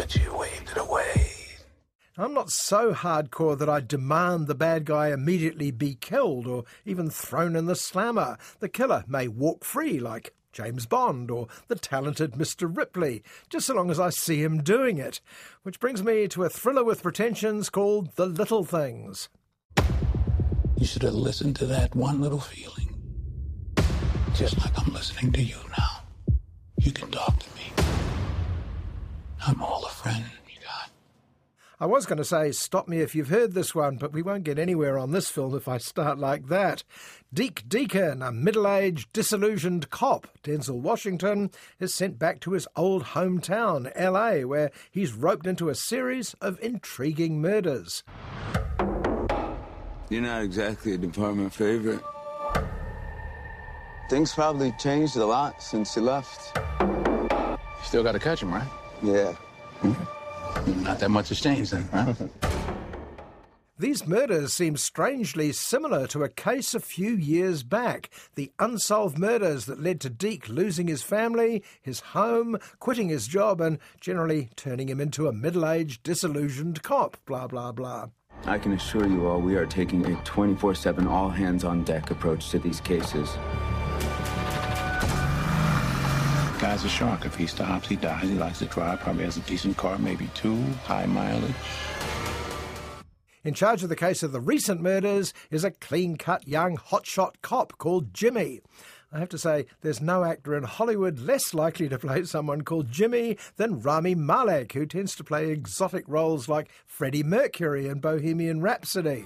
But 0.00 0.16
you 0.16 0.34
waved 0.34 0.70
it 0.70 0.78
away. 0.78 1.30
I'm 2.16 2.32
not 2.32 2.48
so 2.48 2.94
hardcore 2.94 3.58
that 3.58 3.68
I 3.68 3.80
demand 3.80 4.46
the 4.46 4.54
bad 4.54 4.86
guy 4.86 5.12
immediately 5.12 5.70
be 5.70 5.94
killed 5.94 6.46
or 6.46 6.64
even 6.86 7.10
thrown 7.10 7.54
in 7.54 7.66
the 7.66 7.76
slammer. 7.76 8.38
The 8.60 8.70
killer 8.70 9.04
may 9.06 9.28
walk 9.28 9.62
free 9.62 9.98
like 10.00 10.32
James 10.54 10.86
Bond 10.86 11.30
or 11.30 11.48
the 11.68 11.74
talented 11.74 12.32
Mr. 12.32 12.74
Ripley, 12.74 13.22
just 13.50 13.66
so 13.66 13.74
long 13.74 13.90
as 13.90 14.00
I 14.00 14.08
see 14.08 14.42
him 14.42 14.62
doing 14.62 14.96
it. 14.96 15.20
Which 15.64 15.78
brings 15.78 16.02
me 16.02 16.28
to 16.28 16.44
a 16.44 16.48
thriller 16.48 16.82
with 16.82 17.02
pretensions 17.02 17.68
called 17.68 18.16
The 18.16 18.24
Little 18.24 18.64
Things. 18.64 19.28
You 20.78 20.86
should 20.86 21.02
have 21.02 21.12
listened 21.12 21.56
to 21.56 21.66
that 21.66 21.94
one 21.94 22.22
little 22.22 22.40
feeling. 22.40 22.96
Just 24.32 24.58
like 24.60 24.72
I'm 24.80 24.94
listening 24.94 25.30
to 25.32 25.42
you 25.42 25.58
now. 25.76 26.38
You 26.78 26.90
can 26.90 27.10
talk 27.10 27.38
to 27.38 27.54
me. 27.54 27.79
I'm 29.46 29.62
all 29.62 29.84
a 29.84 29.90
friend. 29.90 30.24
I 31.82 31.86
was 31.86 32.04
going 32.04 32.18
to 32.18 32.26
say, 32.26 32.52
stop 32.52 32.88
me 32.88 33.00
if 33.00 33.14
you've 33.14 33.30
heard 33.30 33.54
this 33.54 33.74
one, 33.74 33.96
but 33.96 34.12
we 34.12 34.20
won't 34.20 34.44
get 34.44 34.58
anywhere 34.58 34.98
on 34.98 35.12
this 35.12 35.30
film 35.30 35.56
if 35.56 35.66
I 35.66 35.78
start 35.78 36.18
like 36.18 36.48
that. 36.48 36.84
Deke 37.32 37.66
Deacon, 37.66 38.20
a 38.20 38.30
middle 38.30 38.68
aged, 38.68 39.10
disillusioned 39.14 39.88
cop, 39.88 40.26
Denzel 40.42 40.82
Washington, 40.82 41.50
is 41.78 41.94
sent 41.94 42.18
back 42.18 42.40
to 42.40 42.52
his 42.52 42.68
old 42.76 43.02
hometown, 43.02 43.90
LA, 43.98 44.46
where 44.46 44.70
he's 44.90 45.14
roped 45.14 45.46
into 45.46 45.70
a 45.70 45.74
series 45.74 46.34
of 46.42 46.60
intriguing 46.60 47.40
murders. 47.40 48.04
You're 50.10 50.20
not 50.20 50.42
exactly 50.42 50.92
a 50.92 50.98
department 50.98 51.54
favorite. 51.54 52.02
Things 54.10 54.34
probably 54.34 54.74
changed 54.78 55.16
a 55.16 55.24
lot 55.24 55.62
since 55.62 55.96
you 55.96 56.02
left. 56.02 56.58
You 56.82 57.58
still 57.84 58.02
got 58.02 58.12
to 58.12 58.18
catch 58.18 58.42
him, 58.42 58.52
right? 58.52 58.68
Yeah. 59.02 59.34
Not 60.82 60.98
that 60.98 61.10
much 61.10 61.30
has 61.30 61.40
changed 61.40 61.72
then, 61.72 61.88
right? 61.92 62.16
These 63.80 64.06
murders 64.06 64.52
seem 64.52 64.76
strangely 64.76 65.52
similar 65.52 66.06
to 66.08 66.22
a 66.22 66.28
case 66.28 66.74
a 66.74 66.80
few 66.80 67.12
years 67.16 67.62
back. 67.62 68.10
The 68.34 68.52
unsolved 68.58 69.18
murders 69.18 69.64
that 69.64 69.80
led 69.80 70.02
to 70.02 70.10
Deke 70.10 70.50
losing 70.50 70.86
his 70.86 71.02
family, 71.02 71.64
his 71.80 72.00
home, 72.00 72.58
quitting 72.78 73.08
his 73.08 73.26
job, 73.26 73.58
and 73.62 73.78
generally 73.98 74.50
turning 74.54 74.90
him 74.90 75.00
into 75.00 75.28
a 75.28 75.32
middle 75.32 75.66
aged, 75.66 76.02
disillusioned 76.02 76.82
cop. 76.82 77.16
Blah, 77.24 77.46
blah, 77.46 77.72
blah. 77.72 78.08
I 78.44 78.58
can 78.58 78.72
assure 78.72 79.06
you 79.06 79.26
all 79.26 79.40
we 79.40 79.56
are 79.56 79.64
taking 79.64 80.04
a 80.04 80.24
24 80.24 80.74
7 80.74 81.06
all 81.06 81.30
hands 81.30 81.64
on 81.64 81.82
deck 81.82 82.10
approach 82.10 82.50
to 82.50 82.58
these 82.58 82.82
cases. 82.82 83.30
Guy's 86.70 86.84
a 86.84 86.88
shark. 86.88 87.26
If 87.26 87.34
he 87.34 87.48
stops, 87.48 87.88
he 87.88 87.96
dies. 87.96 88.22
He 88.22 88.36
likes 88.36 88.60
to 88.60 88.66
drive. 88.66 89.00
Probably 89.00 89.24
has 89.24 89.36
a 89.36 89.40
decent 89.40 89.76
car, 89.76 89.98
maybe 89.98 90.30
two, 90.34 90.56
high 90.84 91.04
mileage. 91.04 91.52
In 93.42 93.54
charge 93.54 93.82
of 93.82 93.88
the 93.88 93.96
case 93.96 94.22
of 94.22 94.30
the 94.30 94.40
recent 94.40 94.80
murders 94.80 95.34
is 95.50 95.64
a 95.64 95.72
clean 95.72 96.14
cut 96.14 96.46
young 96.46 96.76
hotshot 96.76 97.32
cop 97.42 97.76
called 97.78 98.14
Jimmy. 98.14 98.60
I 99.12 99.18
have 99.18 99.28
to 99.30 99.38
say, 99.38 99.66
there's 99.80 100.00
no 100.00 100.22
actor 100.22 100.56
in 100.56 100.62
Hollywood 100.62 101.18
less 101.18 101.54
likely 101.54 101.88
to 101.88 101.98
play 101.98 102.22
someone 102.22 102.62
called 102.62 102.92
Jimmy 102.92 103.36
than 103.56 103.80
Rami 103.80 104.14
Malek, 104.14 104.72
who 104.74 104.86
tends 104.86 105.16
to 105.16 105.24
play 105.24 105.50
exotic 105.50 106.04
roles 106.06 106.48
like 106.48 106.70
Freddie 106.86 107.24
Mercury 107.24 107.88
in 107.88 107.98
Bohemian 107.98 108.60
Rhapsody. 108.60 109.22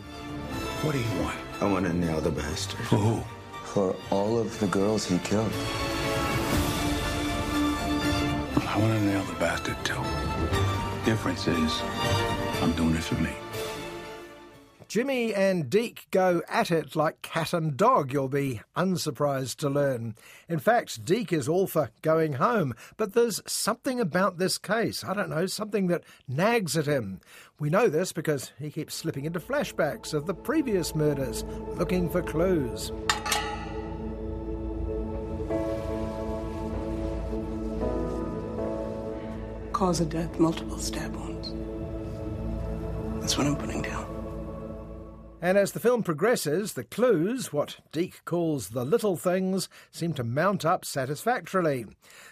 What 0.80 0.92
do 0.92 0.98
you 0.98 1.20
want? 1.20 1.36
I 1.60 1.70
want 1.70 1.84
to 1.84 1.92
nail 1.92 2.22
the 2.22 2.30
bastard. 2.30 2.80
For 2.86 2.96
who? 2.96 3.22
For 3.64 3.94
all 4.10 4.38
of 4.38 4.58
the 4.60 4.66
girls 4.68 5.04
he 5.04 5.18
killed. 5.18 5.52
I 8.74 8.78
want 8.78 8.92
to 8.92 9.00
nail 9.04 9.22
the 9.22 9.34
bastard 9.34 9.76
too. 9.84 10.02
Difference 11.08 11.46
is, 11.46 11.80
I'm 12.60 12.72
doing 12.72 12.96
it 12.96 13.04
for 13.04 13.14
me. 13.22 13.30
Jimmy 14.88 15.32
and 15.32 15.70
Deke 15.70 16.08
go 16.10 16.42
at 16.48 16.72
it 16.72 16.96
like 16.96 17.22
cat 17.22 17.52
and 17.52 17.76
dog, 17.76 18.12
you'll 18.12 18.26
be 18.26 18.62
unsurprised 18.74 19.60
to 19.60 19.70
learn. 19.70 20.16
In 20.48 20.58
fact, 20.58 21.04
Deke 21.04 21.34
is 21.34 21.48
all 21.48 21.68
for 21.68 21.92
going 22.02 22.32
home, 22.32 22.74
but 22.96 23.14
there's 23.14 23.40
something 23.46 24.00
about 24.00 24.38
this 24.38 24.58
case, 24.58 25.04
I 25.04 25.14
don't 25.14 25.30
know, 25.30 25.46
something 25.46 25.86
that 25.86 26.02
nags 26.26 26.76
at 26.76 26.86
him. 26.86 27.20
We 27.60 27.70
know 27.70 27.86
this 27.86 28.12
because 28.12 28.50
he 28.58 28.72
keeps 28.72 28.96
slipping 28.96 29.24
into 29.24 29.38
flashbacks 29.38 30.12
of 30.12 30.26
the 30.26 30.34
previous 30.34 30.96
murders, 30.96 31.44
looking 31.76 32.10
for 32.10 32.22
clues. 32.22 32.90
Cause 39.84 40.00
of 40.00 40.08
death, 40.08 40.40
multiple 40.40 40.78
stab 40.78 41.14
wounds. 41.14 41.52
That's 43.20 43.36
what 43.36 43.46
I'm 43.46 43.54
putting 43.54 43.82
down. 43.82 44.06
And 45.42 45.58
as 45.58 45.72
the 45.72 45.78
film 45.78 46.02
progresses, 46.02 46.72
the 46.72 46.84
clues, 46.84 47.52
what 47.52 47.76
Deke 47.92 48.24
calls 48.24 48.70
the 48.70 48.82
little 48.82 49.18
things, 49.18 49.68
seem 49.90 50.14
to 50.14 50.24
mount 50.24 50.64
up 50.64 50.86
satisfactorily. 50.86 51.84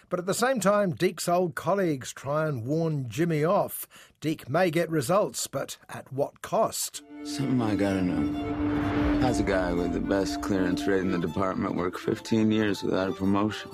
But 0.09 0.17
at 0.17 0.25
the 0.25 0.33
same 0.33 0.61
time, 0.61 0.93
Deke's 0.93 1.29
old 1.29 1.53
colleagues 1.53 2.11
try 2.11 2.47
and 2.47 2.65
warn 2.65 3.07
Jimmy 3.07 3.43
off. 3.43 3.87
Deke 4.19 4.49
may 4.49 4.71
get 4.71 4.89
results, 4.89 5.45
but 5.45 5.77
at 5.89 6.11
what 6.11 6.41
cost? 6.41 7.03
Something 7.23 7.61
I 7.61 7.75
gotta 7.75 8.01
know. 8.01 9.19
How's 9.21 9.39
a 9.39 9.43
guy 9.43 9.73
with 9.73 9.93
the 9.93 9.99
best 9.99 10.41
clearance 10.41 10.87
rate 10.87 11.01
in 11.01 11.11
the 11.11 11.19
department 11.19 11.75
work 11.75 11.99
15 11.99 12.51
years 12.51 12.81
without 12.81 13.09
a 13.09 13.13
promotion? 13.13 13.69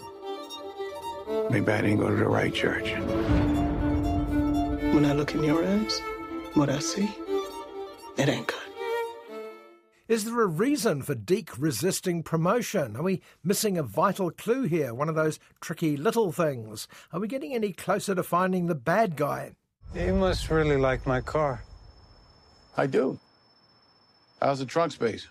Maybe 1.49 1.71
I 1.71 1.81
didn't 1.81 1.99
go 1.99 2.09
to 2.09 2.15
the 2.15 2.27
right 2.27 2.53
church. 2.53 2.93
When 4.99 5.09
I 5.09 5.13
look 5.13 5.33
in 5.33 5.45
your 5.45 5.65
eyes, 5.65 6.01
what 6.55 6.69
I 6.69 6.79
see, 6.79 7.09
it 8.17 8.27
ain't 8.27 8.47
good. 8.47 8.57
Is 10.09 10.25
there 10.25 10.41
a 10.41 10.45
reason 10.45 11.03
for 11.03 11.15
Deke 11.15 11.57
resisting 11.57 12.21
promotion? 12.21 12.97
Are 12.97 13.03
we 13.03 13.21
missing 13.41 13.77
a 13.77 13.83
vital 13.83 14.29
clue 14.29 14.63
here? 14.63 14.93
One 14.93 15.07
of 15.07 15.15
those 15.15 15.39
tricky 15.61 15.95
little 15.95 16.33
things? 16.33 16.85
Are 17.13 17.21
we 17.21 17.29
getting 17.29 17.53
any 17.53 17.71
closer 17.71 18.13
to 18.13 18.23
finding 18.23 18.65
the 18.65 18.75
bad 18.75 19.15
guy? 19.15 19.53
You 19.95 20.15
must 20.15 20.49
really 20.49 20.75
like 20.75 21.07
my 21.07 21.21
car. 21.21 21.63
I 22.75 22.85
do. 22.85 23.17
How's 24.41 24.59
the 24.59 24.65
trunk 24.65 24.91
space? 24.91 25.29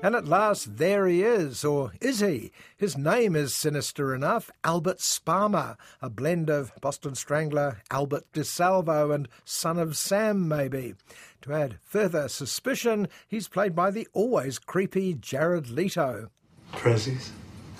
And 0.00 0.14
at 0.14 0.28
last, 0.28 0.76
there 0.76 1.08
he 1.08 1.24
is, 1.24 1.64
or 1.64 1.92
is 2.00 2.20
he? 2.20 2.52
His 2.76 2.96
name 2.96 3.34
is 3.34 3.52
sinister 3.52 4.14
enough 4.14 4.48
Albert 4.62 4.98
Sparma, 4.98 5.76
a 6.00 6.08
blend 6.08 6.48
of 6.48 6.70
Boston 6.80 7.16
Strangler, 7.16 7.78
Albert 7.90 8.24
DeSalvo, 8.32 9.12
and 9.12 9.28
Son 9.44 9.76
of 9.76 9.96
Sam, 9.96 10.46
maybe. 10.46 10.94
To 11.42 11.52
add 11.52 11.78
further 11.84 12.28
suspicion, 12.28 13.08
he's 13.26 13.48
played 13.48 13.74
by 13.74 13.90
the 13.90 14.06
always 14.12 14.60
creepy 14.60 15.14
Jared 15.14 15.68
Leto. 15.68 16.30
Prezzies? 16.74 17.30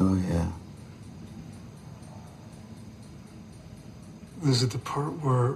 Oh, 0.00 0.16
yeah. 0.28 0.50
This 4.42 4.62
is 4.62 4.68
the 4.70 4.78
part 4.78 5.22
where 5.22 5.54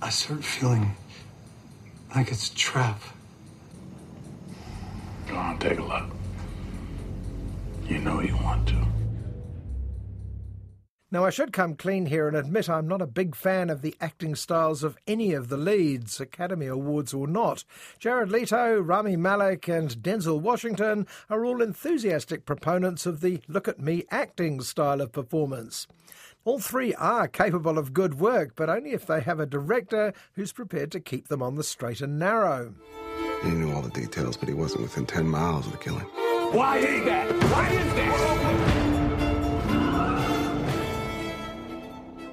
I 0.00 0.08
start 0.08 0.42
feeling 0.42 0.96
like 2.14 2.30
it's 2.30 2.50
a 2.50 2.54
trap. 2.54 3.02
Take 5.60 5.78
a 5.78 5.82
look. 5.82 6.04
You 7.86 7.98
know 7.98 8.20
you 8.20 8.36
want 8.36 8.68
to. 8.68 8.86
Now, 11.10 11.24
I 11.24 11.30
should 11.30 11.52
come 11.52 11.74
clean 11.74 12.06
here 12.06 12.28
and 12.28 12.36
admit 12.36 12.68
I'm 12.68 12.86
not 12.86 13.00
a 13.00 13.06
big 13.06 13.34
fan 13.34 13.70
of 13.70 13.80
the 13.80 13.96
acting 14.00 14.34
styles 14.34 14.84
of 14.84 14.98
any 15.06 15.32
of 15.32 15.48
the 15.48 15.56
leads, 15.56 16.20
Academy 16.20 16.66
Awards 16.66 17.14
or 17.14 17.26
not. 17.26 17.64
Jared 17.98 18.30
Leto, 18.30 18.78
Rami 18.78 19.16
Malek, 19.16 19.68
and 19.68 19.90
Denzel 20.02 20.40
Washington 20.40 21.06
are 21.30 21.44
all 21.44 21.62
enthusiastic 21.62 22.44
proponents 22.44 23.06
of 23.06 23.20
the 23.20 23.40
look 23.48 23.68
at 23.68 23.80
me 23.80 24.04
acting 24.10 24.60
style 24.60 25.00
of 25.00 25.12
performance. 25.12 25.86
All 26.44 26.58
three 26.58 26.94
are 26.94 27.26
capable 27.26 27.78
of 27.78 27.94
good 27.94 28.20
work, 28.20 28.52
but 28.54 28.68
only 28.70 28.92
if 28.92 29.06
they 29.06 29.20
have 29.22 29.40
a 29.40 29.46
director 29.46 30.12
who's 30.34 30.52
prepared 30.52 30.92
to 30.92 31.00
keep 31.00 31.28
them 31.28 31.42
on 31.42 31.56
the 31.56 31.64
straight 31.64 32.00
and 32.00 32.18
narrow. 32.18 32.74
He 33.42 33.50
knew 33.50 33.72
all 33.72 33.82
the 33.82 33.90
details, 33.90 34.36
but 34.36 34.48
he 34.48 34.54
wasn't 34.54 34.82
within 34.82 35.06
10 35.06 35.28
miles 35.28 35.66
of 35.66 35.72
the 35.72 35.78
killing. 35.78 36.04
Why 36.52 36.78
is 36.78 37.04
that? 37.04 37.30
Why 37.44 37.68
is 37.68 37.94
that? 37.94 38.38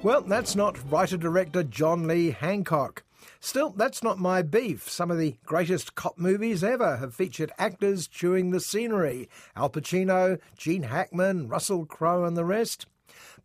Well, 0.02 0.22
that's 0.22 0.54
not 0.54 0.78
writer 0.90 1.16
director 1.16 1.62
John 1.62 2.06
Lee 2.06 2.30
Hancock. 2.30 3.02
Still, 3.40 3.70
that's 3.70 4.02
not 4.02 4.18
my 4.18 4.42
beef. 4.42 4.88
Some 4.88 5.10
of 5.10 5.18
the 5.18 5.36
greatest 5.44 5.94
cop 5.94 6.18
movies 6.18 6.64
ever 6.64 6.96
have 6.96 7.14
featured 7.14 7.52
actors 7.58 8.06
chewing 8.08 8.50
the 8.50 8.60
scenery 8.60 9.28
Al 9.54 9.70
Pacino, 9.70 10.40
Gene 10.56 10.84
Hackman, 10.84 11.48
Russell 11.48 11.86
Crowe, 11.86 12.24
and 12.24 12.36
the 12.36 12.44
rest. 12.44 12.86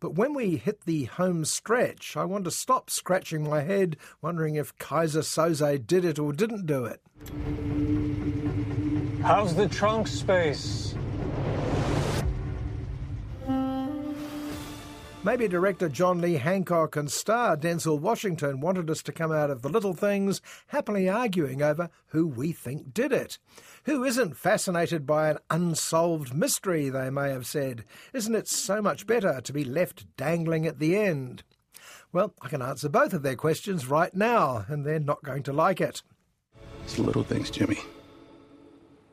But 0.00 0.14
when 0.14 0.34
we 0.34 0.56
hit 0.56 0.82
the 0.82 1.04
home 1.04 1.44
stretch, 1.44 2.16
I 2.16 2.24
want 2.24 2.44
to 2.44 2.50
stop 2.50 2.90
scratching 2.90 3.48
my 3.48 3.62
head, 3.62 3.96
wondering 4.20 4.56
if 4.56 4.76
Keyser 4.78 5.22
Söze 5.22 5.86
did 5.86 6.04
it 6.04 6.18
or 6.18 6.32
didn't 6.32 6.66
do 6.66 6.84
it. 6.84 7.00
How's 9.22 9.54
the 9.54 9.68
trunk 9.68 10.08
space? 10.08 10.91
Maybe 15.24 15.46
director 15.46 15.88
John 15.88 16.20
Lee 16.20 16.34
Hancock 16.34 16.96
and 16.96 17.08
star 17.08 17.56
Denzel 17.56 18.00
Washington 18.00 18.58
wanted 18.58 18.90
us 18.90 19.02
to 19.04 19.12
come 19.12 19.30
out 19.30 19.50
of 19.50 19.62
the 19.62 19.68
little 19.68 19.94
things 19.94 20.42
happily 20.66 21.08
arguing 21.08 21.62
over 21.62 21.90
who 22.08 22.26
we 22.26 22.50
think 22.50 22.92
did 22.92 23.12
it. 23.12 23.38
Who 23.84 24.02
isn't 24.02 24.36
fascinated 24.36 25.06
by 25.06 25.30
an 25.30 25.38
unsolved 25.48 26.34
mystery, 26.34 26.88
they 26.88 27.08
may 27.08 27.30
have 27.30 27.46
said? 27.46 27.84
Isn't 28.12 28.34
it 28.34 28.48
so 28.48 28.82
much 28.82 29.06
better 29.06 29.40
to 29.40 29.52
be 29.52 29.62
left 29.62 30.06
dangling 30.16 30.66
at 30.66 30.80
the 30.80 30.96
end? 30.96 31.44
Well, 32.12 32.34
I 32.42 32.48
can 32.48 32.60
answer 32.60 32.88
both 32.88 33.12
of 33.12 33.22
their 33.22 33.36
questions 33.36 33.86
right 33.86 34.12
now, 34.12 34.66
and 34.66 34.84
they're 34.84 34.98
not 34.98 35.22
going 35.22 35.44
to 35.44 35.52
like 35.52 35.80
it. 35.80 36.02
It's 36.82 36.96
the 36.96 37.02
little 37.02 37.22
things, 37.22 37.48
Jimmy. 37.48 37.78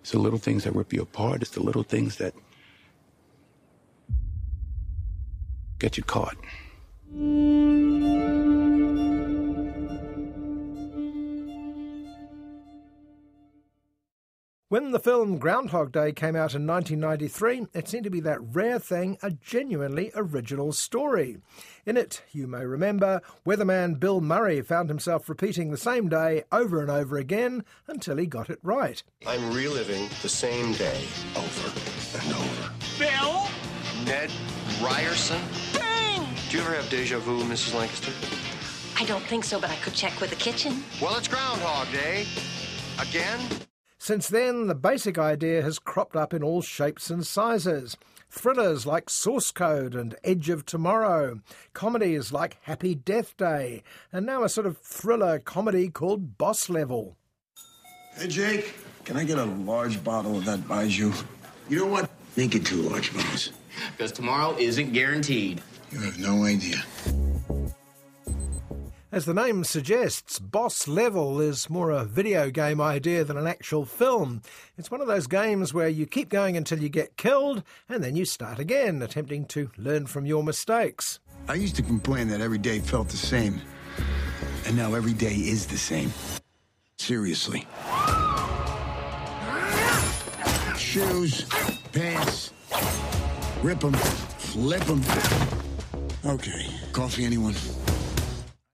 It's 0.01 0.11
the 0.11 0.19
little 0.19 0.39
things 0.39 0.63
that 0.63 0.73
rip 0.73 0.91
you 0.91 1.03
apart. 1.03 1.43
It's 1.43 1.51
the 1.51 1.61
little 1.61 1.83
things 1.83 2.15
that 2.15 2.33
get 5.79 5.97
you 5.97 6.03
caught. 6.03 6.35
When 14.69 14.91
the 14.91 14.99
film 14.99 15.39
Groundhog 15.39 15.91
Day 15.91 16.11
came 16.11 16.35
out 16.35 16.53
in 16.53 16.67
1993, 16.67 17.65
it 17.73 17.87
seemed 17.87 18.03
to 18.03 18.11
be 18.11 18.19
that 18.19 18.53
rare 18.53 18.77
thing, 18.77 19.17
a 19.23 19.31
genuinely 19.31 20.11
original 20.13 20.73
story. 20.73 21.37
In 21.87 21.97
it, 21.97 22.21
you 22.31 22.45
may 22.45 22.63
remember, 22.63 23.23
weatherman 23.43 23.99
Bill 23.99 24.21
Murray 24.21 24.61
found 24.61 24.89
himself 24.89 25.27
repeating 25.27 25.71
the 25.71 25.77
same 25.77 26.07
day 26.07 26.43
over 26.51 26.81
and 26.81 26.91
over 26.91 27.17
again 27.17 27.65
until 27.87 28.17
he 28.17 28.27
got 28.27 28.51
it 28.51 28.59
right. 28.61 29.01
I'm 29.25 29.51
reliving 29.51 30.07
the 30.21 30.29
same 30.29 30.73
day 30.73 31.03
over 31.35 31.71
and 32.21 32.31
over. 32.31 32.71
Bill? 32.99 33.47
Ned 34.05 34.31
Ryerson? 34.83 35.41
Bang! 36.49 36.51
Do 36.51 36.57
you 36.57 36.63
ever 36.63 36.81
have 36.81 36.89
deja 36.89 37.19
vu, 37.19 37.43
Mrs. 37.43 37.73
Lancaster? 37.75 38.11
I 38.99 39.05
don't 39.05 39.23
think 39.23 39.43
so, 39.43 39.59
but 39.59 39.69
I 39.69 39.75
could 39.75 39.93
check 39.93 40.19
with 40.19 40.29
the 40.29 40.35
kitchen. 40.35 40.83
Well, 41.01 41.15
it's 41.17 41.27
Groundhog 41.27 41.91
Day. 41.91 42.25
Again? 42.99 43.39
Since 43.97 44.29
then, 44.29 44.67
the 44.67 44.75
basic 44.75 45.17
idea 45.17 45.61
has 45.61 45.79
cropped 45.79 46.15
up 46.15 46.33
in 46.33 46.43
all 46.43 46.61
shapes 46.61 47.09
and 47.09 47.25
sizes. 47.25 47.97
Thrillers 48.29 48.85
like 48.85 49.09
Source 49.09 49.51
Code 49.51 49.95
and 49.95 50.15
Edge 50.23 50.49
of 50.49 50.65
Tomorrow, 50.65 51.41
comedies 51.73 52.31
like 52.31 52.57
Happy 52.63 52.93
Death 52.95 53.35
Day, 53.37 53.83
and 54.11 54.25
now 54.25 54.43
a 54.43 54.49
sort 54.49 54.67
of 54.67 54.77
thriller 54.77 55.39
comedy 55.39 55.89
called 55.89 56.37
Boss 56.37 56.69
Level. 56.69 57.17
Hey, 58.15 58.27
Jake, 58.27 58.73
can 59.03 59.17
I 59.17 59.23
get 59.23 59.37
a 59.39 59.45
large 59.45 60.03
bottle 60.03 60.37
of 60.37 60.45
that 60.45 60.59
Baijiu? 60.59 61.25
You 61.69 61.79
know 61.79 61.87
what? 61.87 62.09
Make 62.35 62.55
it 62.55 62.65
two 62.65 62.81
large 62.83 63.13
bottles. 63.13 63.51
Because 63.97 64.11
tomorrow 64.11 64.55
isn't 64.57 64.93
guaranteed. 64.93 65.61
You 65.91 65.99
have 65.99 66.19
no 66.19 66.43
idea. 66.43 66.83
As 69.11 69.25
the 69.25 69.33
name 69.33 69.63
suggests, 69.63 70.37
Boss 70.37 70.87
Level 70.87 71.41
is 71.41 71.67
more 71.67 71.89
a 71.89 72.05
video 72.05 72.51
game 72.51 72.79
idea 72.79 73.23
than 73.23 73.37
an 73.37 73.47
actual 73.47 73.83
film. 73.83 74.43
It's 74.77 74.91
one 74.91 75.01
of 75.01 75.07
those 75.07 75.25
games 75.25 75.73
where 75.73 75.89
you 75.89 76.05
keep 76.05 76.29
going 76.29 76.55
until 76.55 76.79
you 76.79 76.89
get 76.89 77.17
killed, 77.17 77.63
and 77.89 78.03
then 78.03 78.15
you 78.15 78.23
start 78.23 78.59
again, 78.59 79.01
attempting 79.01 79.45
to 79.45 79.71
learn 79.77 80.05
from 80.05 80.27
your 80.27 80.43
mistakes. 80.43 81.19
I 81.47 81.55
used 81.55 81.75
to 81.77 81.81
complain 81.81 82.27
that 82.27 82.39
every 82.39 82.59
day 82.59 82.79
felt 82.79 83.09
the 83.09 83.17
same. 83.17 83.59
And 84.67 84.77
now 84.77 84.93
every 84.93 85.13
day 85.13 85.33
is 85.33 85.65
the 85.65 85.77
same. 85.79 86.13
Seriously. 86.99 87.65
Shoes, 90.77 91.45
pants, 91.91 92.53
rip 93.63 93.79
them, 93.79 93.93
flip 93.93 94.83
them. 94.83 95.01
Okay, 96.25 96.67
coffee, 96.91 97.23
anyone? 97.23 97.55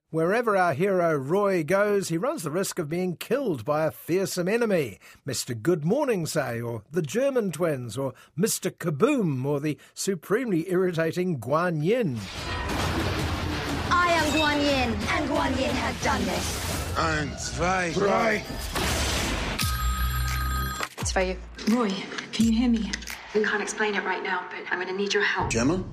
Wherever 0.09 0.57
our 0.57 0.73
hero 0.73 1.13
Roy 1.13 1.63
goes, 1.63 2.09
he 2.09 2.17
runs 2.17 2.41
the 2.41 2.49
risk 2.49 2.79
of 2.79 2.89
being 2.89 3.17
killed 3.17 3.63
by 3.63 3.85
a 3.85 3.91
fearsome 3.91 4.47
enemy. 4.47 4.97
Mr. 5.27 5.61
Good 5.61 5.85
Morning, 5.85 6.25
say, 6.25 6.59
or 6.59 6.81
the 6.89 7.03
German 7.03 7.51
twins, 7.51 7.97
or 7.99 8.13
Mr. 8.37 8.71
Kaboom, 8.71 9.45
or 9.45 9.59
the 9.59 9.77
supremely 9.93 10.71
irritating 10.71 11.39
Guan 11.39 11.83
Yin. 11.83 12.17
I 13.91 14.11
am 14.11 14.25
Guan 14.33 14.57
Yin, 14.63 14.93
and 14.93 15.29
Guan 15.29 15.59
Yin 15.59 15.69
has 15.69 16.03
done 16.03 16.25
this. 16.25 16.97
Ein, 16.97 17.37
zwei, 17.37 17.91
drei. 17.93 18.43
It's 20.97 21.11
for 21.11 21.21
you. 21.21 21.37
Roy, 21.69 21.89
can 22.31 22.45
you 22.45 22.53
hear 22.53 22.69
me? 22.69 22.91
I 23.35 23.43
can't 23.43 23.61
explain 23.61 23.93
it 23.93 24.03
right 24.03 24.23
now, 24.23 24.45
but 24.49 24.65
I'm 24.71 24.79
going 24.79 24.87
to 24.87 24.95
need 24.95 25.13
your 25.13 25.23
help. 25.23 25.51
Gemma? 25.51 25.83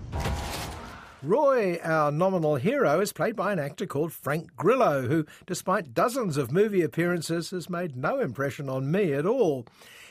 Roy, 1.22 1.78
our 1.84 2.10
nominal 2.10 2.56
hero, 2.56 2.98
is 2.98 3.12
played 3.12 3.36
by 3.36 3.52
an 3.52 3.60
actor 3.60 3.86
called 3.86 4.12
Frank 4.12 4.56
Grillo, 4.56 5.06
who, 5.06 5.24
despite 5.46 5.94
dozens 5.94 6.36
of 6.36 6.50
movie 6.50 6.82
appearances, 6.82 7.50
has 7.50 7.70
made 7.70 7.96
no 7.96 8.18
impression 8.18 8.68
on 8.68 8.90
me 8.90 9.12
at 9.12 9.24
all. 9.24 9.64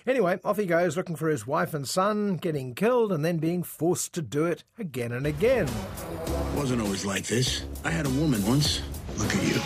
Anyway, 0.07 0.39
off 0.45 0.55
he 0.55 0.65
goes 0.65 0.95
looking 0.95 1.17
for 1.17 1.27
his 1.27 1.45
wife 1.45 1.73
and 1.73 1.85
son, 1.85 2.37
getting 2.37 2.73
killed, 2.73 3.11
and 3.11 3.25
then 3.25 3.39
being 3.39 3.61
forced 3.61 4.13
to 4.13 4.21
do 4.21 4.45
it 4.45 4.63
again 4.79 5.11
and 5.11 5.27
again. 5.27 5.67
It 5.67 6.55
Wasn't 6.55 6.81
always 6.81 7.05
like 7.05 7.27
this. 7.27 7.65
I 7.83 7.91
had 7.91 8.05
a 8.05 8.11
woman 8.11 8.45
once. 8.45 8.81
Look 9.17 9.35
at 9.35 9.43
you. 9.43 9.59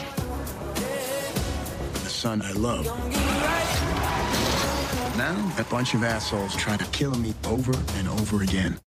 The 1.93 2.09
son 2.09 2.41
I 2.41 2.53
love. 2.53 2.85
Now, 5.15 5.55
a 5.59 5.63
bunch 5.65 5.93
of 5.93 6.03
assholes 6.03 6.55
try 6.55 6.75
to 6.75 6.85
kill 6.85 7.13
me 7.13 7.35
over 7.45 7.73
and 7.97 8.07
over 8.07 8.41
again. 8.41 8.79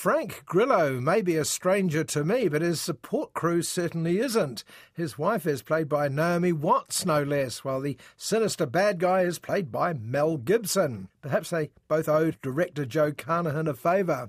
Frank 0.00 0.46
Grillo 0.46 0.98
may 0.98 1.20
be 1.20 1.36
a 1.36 1.44
stranger 1.44 2.02
to 2.04 2.24
me, 2.24 2.48
but 2.48 2.62
his 2.62 2.80
support 2.80 3.34
crew 3.34 3.60
certainly 3.60 4.18
isn't. 4.18 4.64
His 4.94 5.18
wife 5.18 5.46
is 5.46 5.60
played 5.60 5.90
by 5.90 6.08
Naomi 6.08 6.52
Watts, 6.52 7.04
no 7.04 7.22
less, 7.22 7.64
while 7.64 7.82
the 7.82 7.98
sinister 8.16 8.64
bad 8.64 8.98
guy 8.98 9.24
is 9.24 9.38
played 9.38 9.70
by 9.70 9.92
Mel 9.92 10.38
Gibson. 10.38 11.10
Perhaps 11.20 11.50
they 11.50 11.68
both 11.86 12.08
owe 12.08 12.30
director 12.40 12.86
Joe 12.86 13.12
Carnahan 13.12 13.68
a 13.68 13.74
favour. 13.74 14.28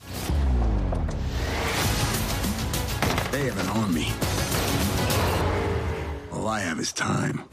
They 3.32 3.46
have 3.46 3.58
an 3.58 3.70
army. 3.70 4.12
All 6.34 6.50
I 6.50 6.60
have 6.60 6.82
is 6.82 6.92
time. 6.92 7.46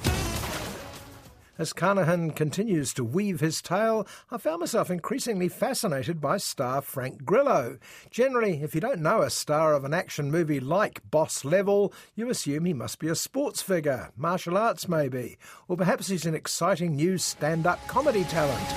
As 1.58 1.72
Carnahan 1.72 2.30
continues 2.30 2.94
to 2.94 3.02
weave 3.02 3.40
his 3.40 3.60
tale, 3.60 4.06
I 4.30 4.38
found 4.38 4.60
myself 4.60 4.92
increasingly 4.92 5.48
fascinated 5.48 6.20
by 6.20 6.36
star 6.36 6.80
Frank 6.80 7.24
Grillo. 7.24 7.78
Generally, 8.10 8.62
if 8.62 8.76
you 8.76 8.80
don't 8.80 9.00
know 9.00 9.22
a 9.22 9.30
star 9.30 9.74
of 9.74 9.84
an 9.84 9.92
action 9.92 10.30
movie 10.30 10.60
like 10.60 11.02
Boss 11.10 11.44
Level, 11.44 11.92
you 12.14 12.30
assume 12.30 12.64
he 12.64 12.74
must 12.74 13.00
be 13.00 13.08
a 13.08 13.16
sports 13.16 13.60
figure, 13.60 14.12
martial 14.16 14.56
arts 14.56 14.88
maybe, 14.88 15.36
or 15.66 15.76
perhaps 15.76 16.06
he's 16.06 16.26
an 16.26 16.34
exciting 16.36 16.94
new 16.94 17.18
stand 17.18 17.66
up 17.66 17.84
comedy 17.88 18.22
talent. 18.24 18.68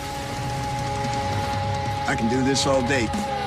I 2.10 2.15
can 2.17 2.30
do 2.30 2.44
this 2.44 2.65
all 2.65 2.82
day. 2.88 3.41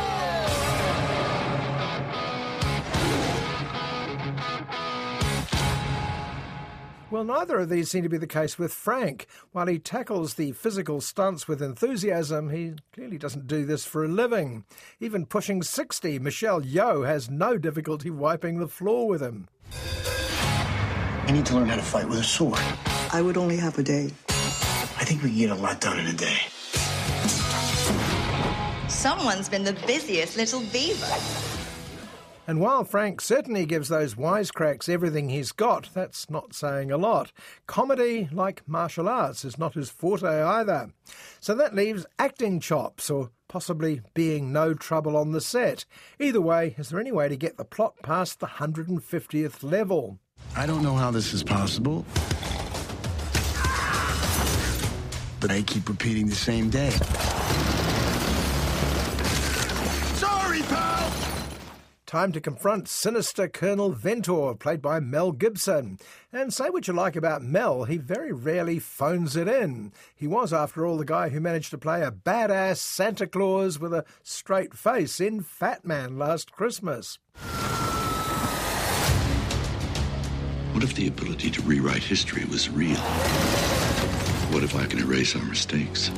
Well, 7.25 7.39
neither 7.39 7.61
of 7.61 7.71
these 7.71 7.91
seem 7.91 8.03
to 8.03 8.11
be 8.11 8.19
the 8.19 8.27
case 8.27 8.59
with 8.59 8.75
Frank. 8.75 9.27
While 9.53 9.67
he 9.67 9.79
tackles 9.79 10.35
the 10.35 10.53
physical 10.53 11.01
stunts 11.01 11.49
with 11.49 11.63
enthusiasm, 11.63 12.51
he 12.51 12.75
clearly 12.93 13.17
doesn't 13.17 13.47
do 13.47 13.65
this 13.65 13.87
for 13.87 14.05
a 14.05 14.09
living. 14.09 14.65
Even 15.01 15.25
pushing 15.25 15.63
60, 15.63 16.19
Michelle 16.19 16.61
Yeoh 16.61 17.07
has 17.07 17.31
no 17.31 17.57
difficulty 17.57 18.11
wiping 18.11 18.59
the 18.59 18.69
floor 18.69 19.09
with 19.09 19.23
him. 19.23 19.49
I 19.73 21.33
need 21.33 21.47
to 21.47 21.55
learn 21.55 21.69
how 21.69 21.77
to 21.77 21.83
fight 21.83 22.07
with 22.11 22.19
a 22.19 22.25
sword. 22.25 22.61
I 23.11 23.23
would 23.23 23.39
only 23.39 23.57
have 23.57 23.79
a 23.79 23.83
day. 23.83 24.11
I 24.29 25.05
think 25.07 25.23
we 25.23 25.31
can 25.31 25.39
get 25.39 25.51
a 25.51 25.55
lot 25.55 25.81
done 25.81 25.99
in 25.99 26.07
a 26.07 26.13
day. 26.13 26.37
Someone's 28.89 29.49
been 29.49 29.65
the 29.65 29.79
busiest 29.87 30.37
little 30.37 30.61
beaver. 30.71 31.54
And 32.47 32.61
while 32.61 32.85
Frank 32.85 33.23
certainly 33.23 33.65
gives 33.65 33.89
those 33.89 34.17
wisecracks 34.17 34.89
everything 34.89 35.31
he's 35.31 35.51
got, 35.51 35.89
that's 35.95 36.29
not 36.29 36.55
saying 36.55 36.91
a 36.91 36.99
lot. 36.99 37.33
Comedy, 37.67 38.29
like 38.31 38.63
martial 38.67 39.09
arts, 39.09 39.47
is 39.47 39.59
not 39.59 39.75
his 39.75 39.89
forte 39.89 40.43
either. 40.43 40.91
So 41.41 41.55
that 41.55 41.75
leaves 41.75 42.05
acting 42.19 42.61
chops, 42.61 43.09
or 43.09 43.31
possibly 43.49 44.03
being 44.13 44.53
no 44.53 44.75
trouble 44.75 45.17
on 45.17 45.33
the 45.33 45.41
set. 45.41 45.87
Either 46.21 46.41
way, 46.41 46.75
is 46.77 46.91
there 46.91 47.01
any 47.01 47.13
way 47.13 47.29
to 47.29 47.37
get 47.37 47.57
the 47.57 47.65
plot 47.65 47.95
past 48.03 48.41
the 48.41 48.47
150th 48.47 49.63
level? 49.63 50.19
I 50.55 50.67
don't 50.67 50.83
know 50.83 50.97
how 50.97 51.11
this 51.11 51.33
is 51.33 51.43
possible. 51.43 52.05
But 55.41 55.51
I 55.51 55.63
keep 55.63 55.89
repeating 55.89 56.29
the 56.29 56.35
same 56.35 56.69
day. 56.69 56.93
Time 62.15 62.31
to 62.31 62.41
confront 62.41 62.87
sinister 62.87 63.49
Colonel 63.49 63.91
Ventor, 63.91 64.55
played 64.55 64.81
by 64.81 65.01
Mel 65.01 65.33
Gibson. 65.33 65.99
And 66.33 66.55
say 66.55 66.71
what 66.71 66.87
you 66.87 66.95
like 66.95 67.17
about 67.17 67.43
Mel, 67.43 67.83
he 67.83 67.97
very 67.97 68.31
rarely 68.31 68.79
phones 68.79 69.35
it 69.35 69.49
in. 69.49 69.93
He 70.15 70.29
was, 70.29 70.53
after 70.53 70.87
all, 70.87 70.97
the 70.97 71.05
guy 71.05 71.31
who 71.31 71.41
managed 71.41 71.71
to 71.71 71.77
play 71.77 72.03
a 72.03 72.13
badass 72.13 72.77
Santa 72.77 73.27
Claus 73.27 73.81
with 73.81 73.93
a 73.93 74.05
straight 74.23 74.75
face 74.75 75.19
in 75.19 75.43
Fatman 75.43 76.17
last 76.17 76.53
Christmas. 76.53 77.19
What 80.71 80.85
if 80.85 80.95
the 80.95 81.09
ability 81.09 81.51
to 81.51 81.63
rewrite 81.63 82.05
history 82.05 82.45
was 82.45 82.71
real? 82.71 82.95
What 84.53 84.63
if 84.63 84.77
I 84.77 84.87
can 84.87 85.01
erase 85.01 85.35
our 85.35 85.43
mistakes? 85.43 86.11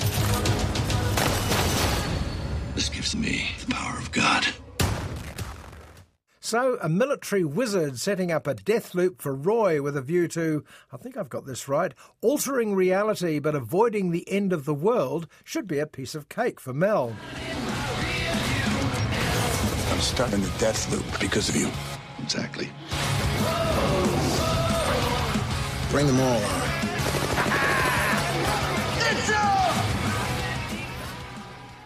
This 2.74 2.90
gives 2.90 3.16
me 3.16 3.46
the 3.60 3.72
power 3.74 3.96
of 3.96 4.12
God. 4.12 4.46
So, 6.46 6.78
a 6.80 6.88
military 6.88 7.42
wizard 7.42 7.98
setting 7.98 8.30
up 8.30 8.46
a 8.46 8.54
death 8.54 8.94
loop 8.94 9.20
for 9.20 9.34
Roy 9.34 9.82
with 9.82 9.96
a 9.96 10.00
view 10.00 10.28
to, 10.28 10.64
I 10.92 10.96
think 10.96 11.16
I've 11.16 11.28
got 11.28 11.44
this 11.44 11.66
right, 11.66 11.92
altering 12.20 12.76
reality 12.76 13.40
but 13.40 13.56
avoiding 13.56 14.12
the 14.12 14.24
end 14.30 14.52
of 14.52 14.64
the 14.64 14.72
world 14.72 15.26
should 15.42 15.66
be 15.66 15.80
a 15.80 15.88
piece 15.88 16.14
of 16.14 16.28
cake 16.28 16.60
for 16.60 16.72
Mel. 16.72 17.16
I'm 19.90 20.00
stuck 20.00 20.32
in 20.32 20.40
the 20.40 20.52
death 20.60 20.88
loop 20.92 21.04
because 21.18 21.48
of 21.48 21.56
you. 21.56 21.68
Exactly. 22.22 22.70
Bring 25.90 26.06
them 26.06 26.20
all 26.20 26.44
on. 26.44 26.65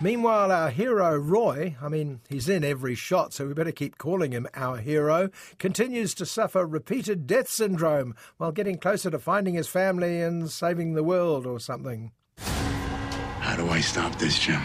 Meanwhile, 0.02 0.50
our 0.50 0.70
hero 0.70 1.14
Roy, 1.18 1.76
I 1.82 1.88
mean, 1.88 2.20
he's 2.26 2.48
in 2.48 2.64
every 2.64 2.94
shot, 2.94 3.34
so 3.34 3.46
we 3.46 3.52
better 3.52 3.70
keep 3.70 3.98
calling 3.98 4.32
him 4.32 4.48
our 4.54 4.78
hero, 4.78 5.28
continues 5.58 6.14
to 6.14 6.24
suffer 6.24 6.64
repeated 6.64 7.26
death 7.26 7.50
syndrome 7.50 8.14
while 8.38 8.50
getting 8.50 8.78
closer 8.78 9.10
to 9.10 9.18
finding 9.18 9.54
his 9.54 9.68
family 9.68 10.22
and 10.22 10.50
saving 10.50 10.94
the 10.94 11.04
world 11.04 11.46
or 11.46 11.60
something. 11.60 12.12
How 12.38 13.56
do 13.56 13.68
I 13.68 13.80
stop 13.80 14.16
this, 14.16 14.38
Jim? 14.38 14.62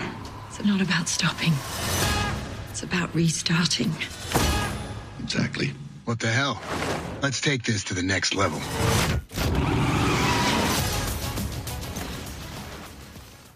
It's 0.48 0.64
not 0.64 0.80
about 0.80 1.10
stopping. 1.10 1.52
It's 2.70 2.84
about 2.84 3.14
restarting. 3.14 3.92
Exactly. 5.22 5.74
What 6.06 6.22
the 6.22 6.28
hell? 6.28 6.62
Let's 7.22 7.42
take 7.42 7.64
this 7.64 7.84
to 7.86 7.94
the 7.94 8.04
next 8.04 8.36
level. 8.36 8.62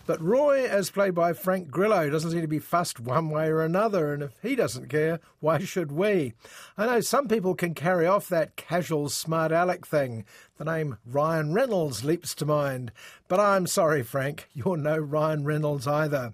But 0.10 0.24
Roy, 0.24 0.66
as 0.66 0.90
played 0.90 1.14
by 1.14 1.34
Frank 1.34 1.70
Grillo, 1.70 2.10
doesn't 2.10 2.32
seem 2.32 2.42
to 2.42 2.48
be 2.48 2.58
fussed 2.58 3.00
one 3.00 3.30
way 3.30 3.48
or 3.48 3.62
another, 3.62 4.12
and 4.12 4.24
if 4.24 4.40
he 4.42 4.56
doesn't 4.56 4.90
care, 4.90 5.20
why 5.40 5.60
should 5.60 5.92
we? 5.92 6.34
I 6.80 6.88
know 6.88 7.00
some 7.00 7.28
people 7.28 7.54
can 7.54 7.76
carry 7.76 8.08
off 8.08 8.28
that 8.30 8.56
casual 8.56 9.10
smart 9.10 9.52
aleck 9.52 9.86
thing. 9.86 10.26
The 10.58 10.66
name 10.66 10.98
Ryan 11.06 11.54
Reynolds 11.54 12.04
leaps 12.04 12.34
to 12.36 12.48
mind. 12.48 12.92
But 13.28 13.40
I'm 13.40 13.68
sorry, 13.68 14.02
Frank, 14.02 14.50
you're 14.52 14.78
no 14.78 14.98
Ryan 14.98 15.46
Reynolds 15.46 15.86
either. 15.86 16.34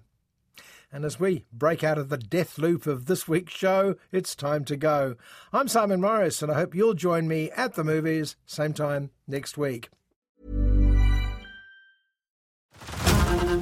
And 0.90 1.04
as 1.04 1.20
we 1.20 1.44
break 1.52 1.84
out 1.84 1.98
of 1.98 2.08
the 2.08 2.16
death 2.16 2.56
loop 2.56 2.86
of 2.86 3.04
this 3.04 3.28
week's 3.28 3.52
show, 3.52 3.96
it's 4.10 4.34
time 4.34 4.64
to 4.64 4.78
go. 4.78 5.16
I'm 5.52 5.68
Simon 5.68 6.00
Morris, 6.00 6.40
and 6.40 6.50
I 6.50 6.54
hope 6.54 6.74
you'll 6.74 6.94
join 6.94 7.28
me 7.28 7.50
at 7.50 7.74
the 7.74 7.84
movies, 7.84 8.36
same 8.46 8.72
time 8.72 9.10
next 9.28 9.58
week. 9.58 9.90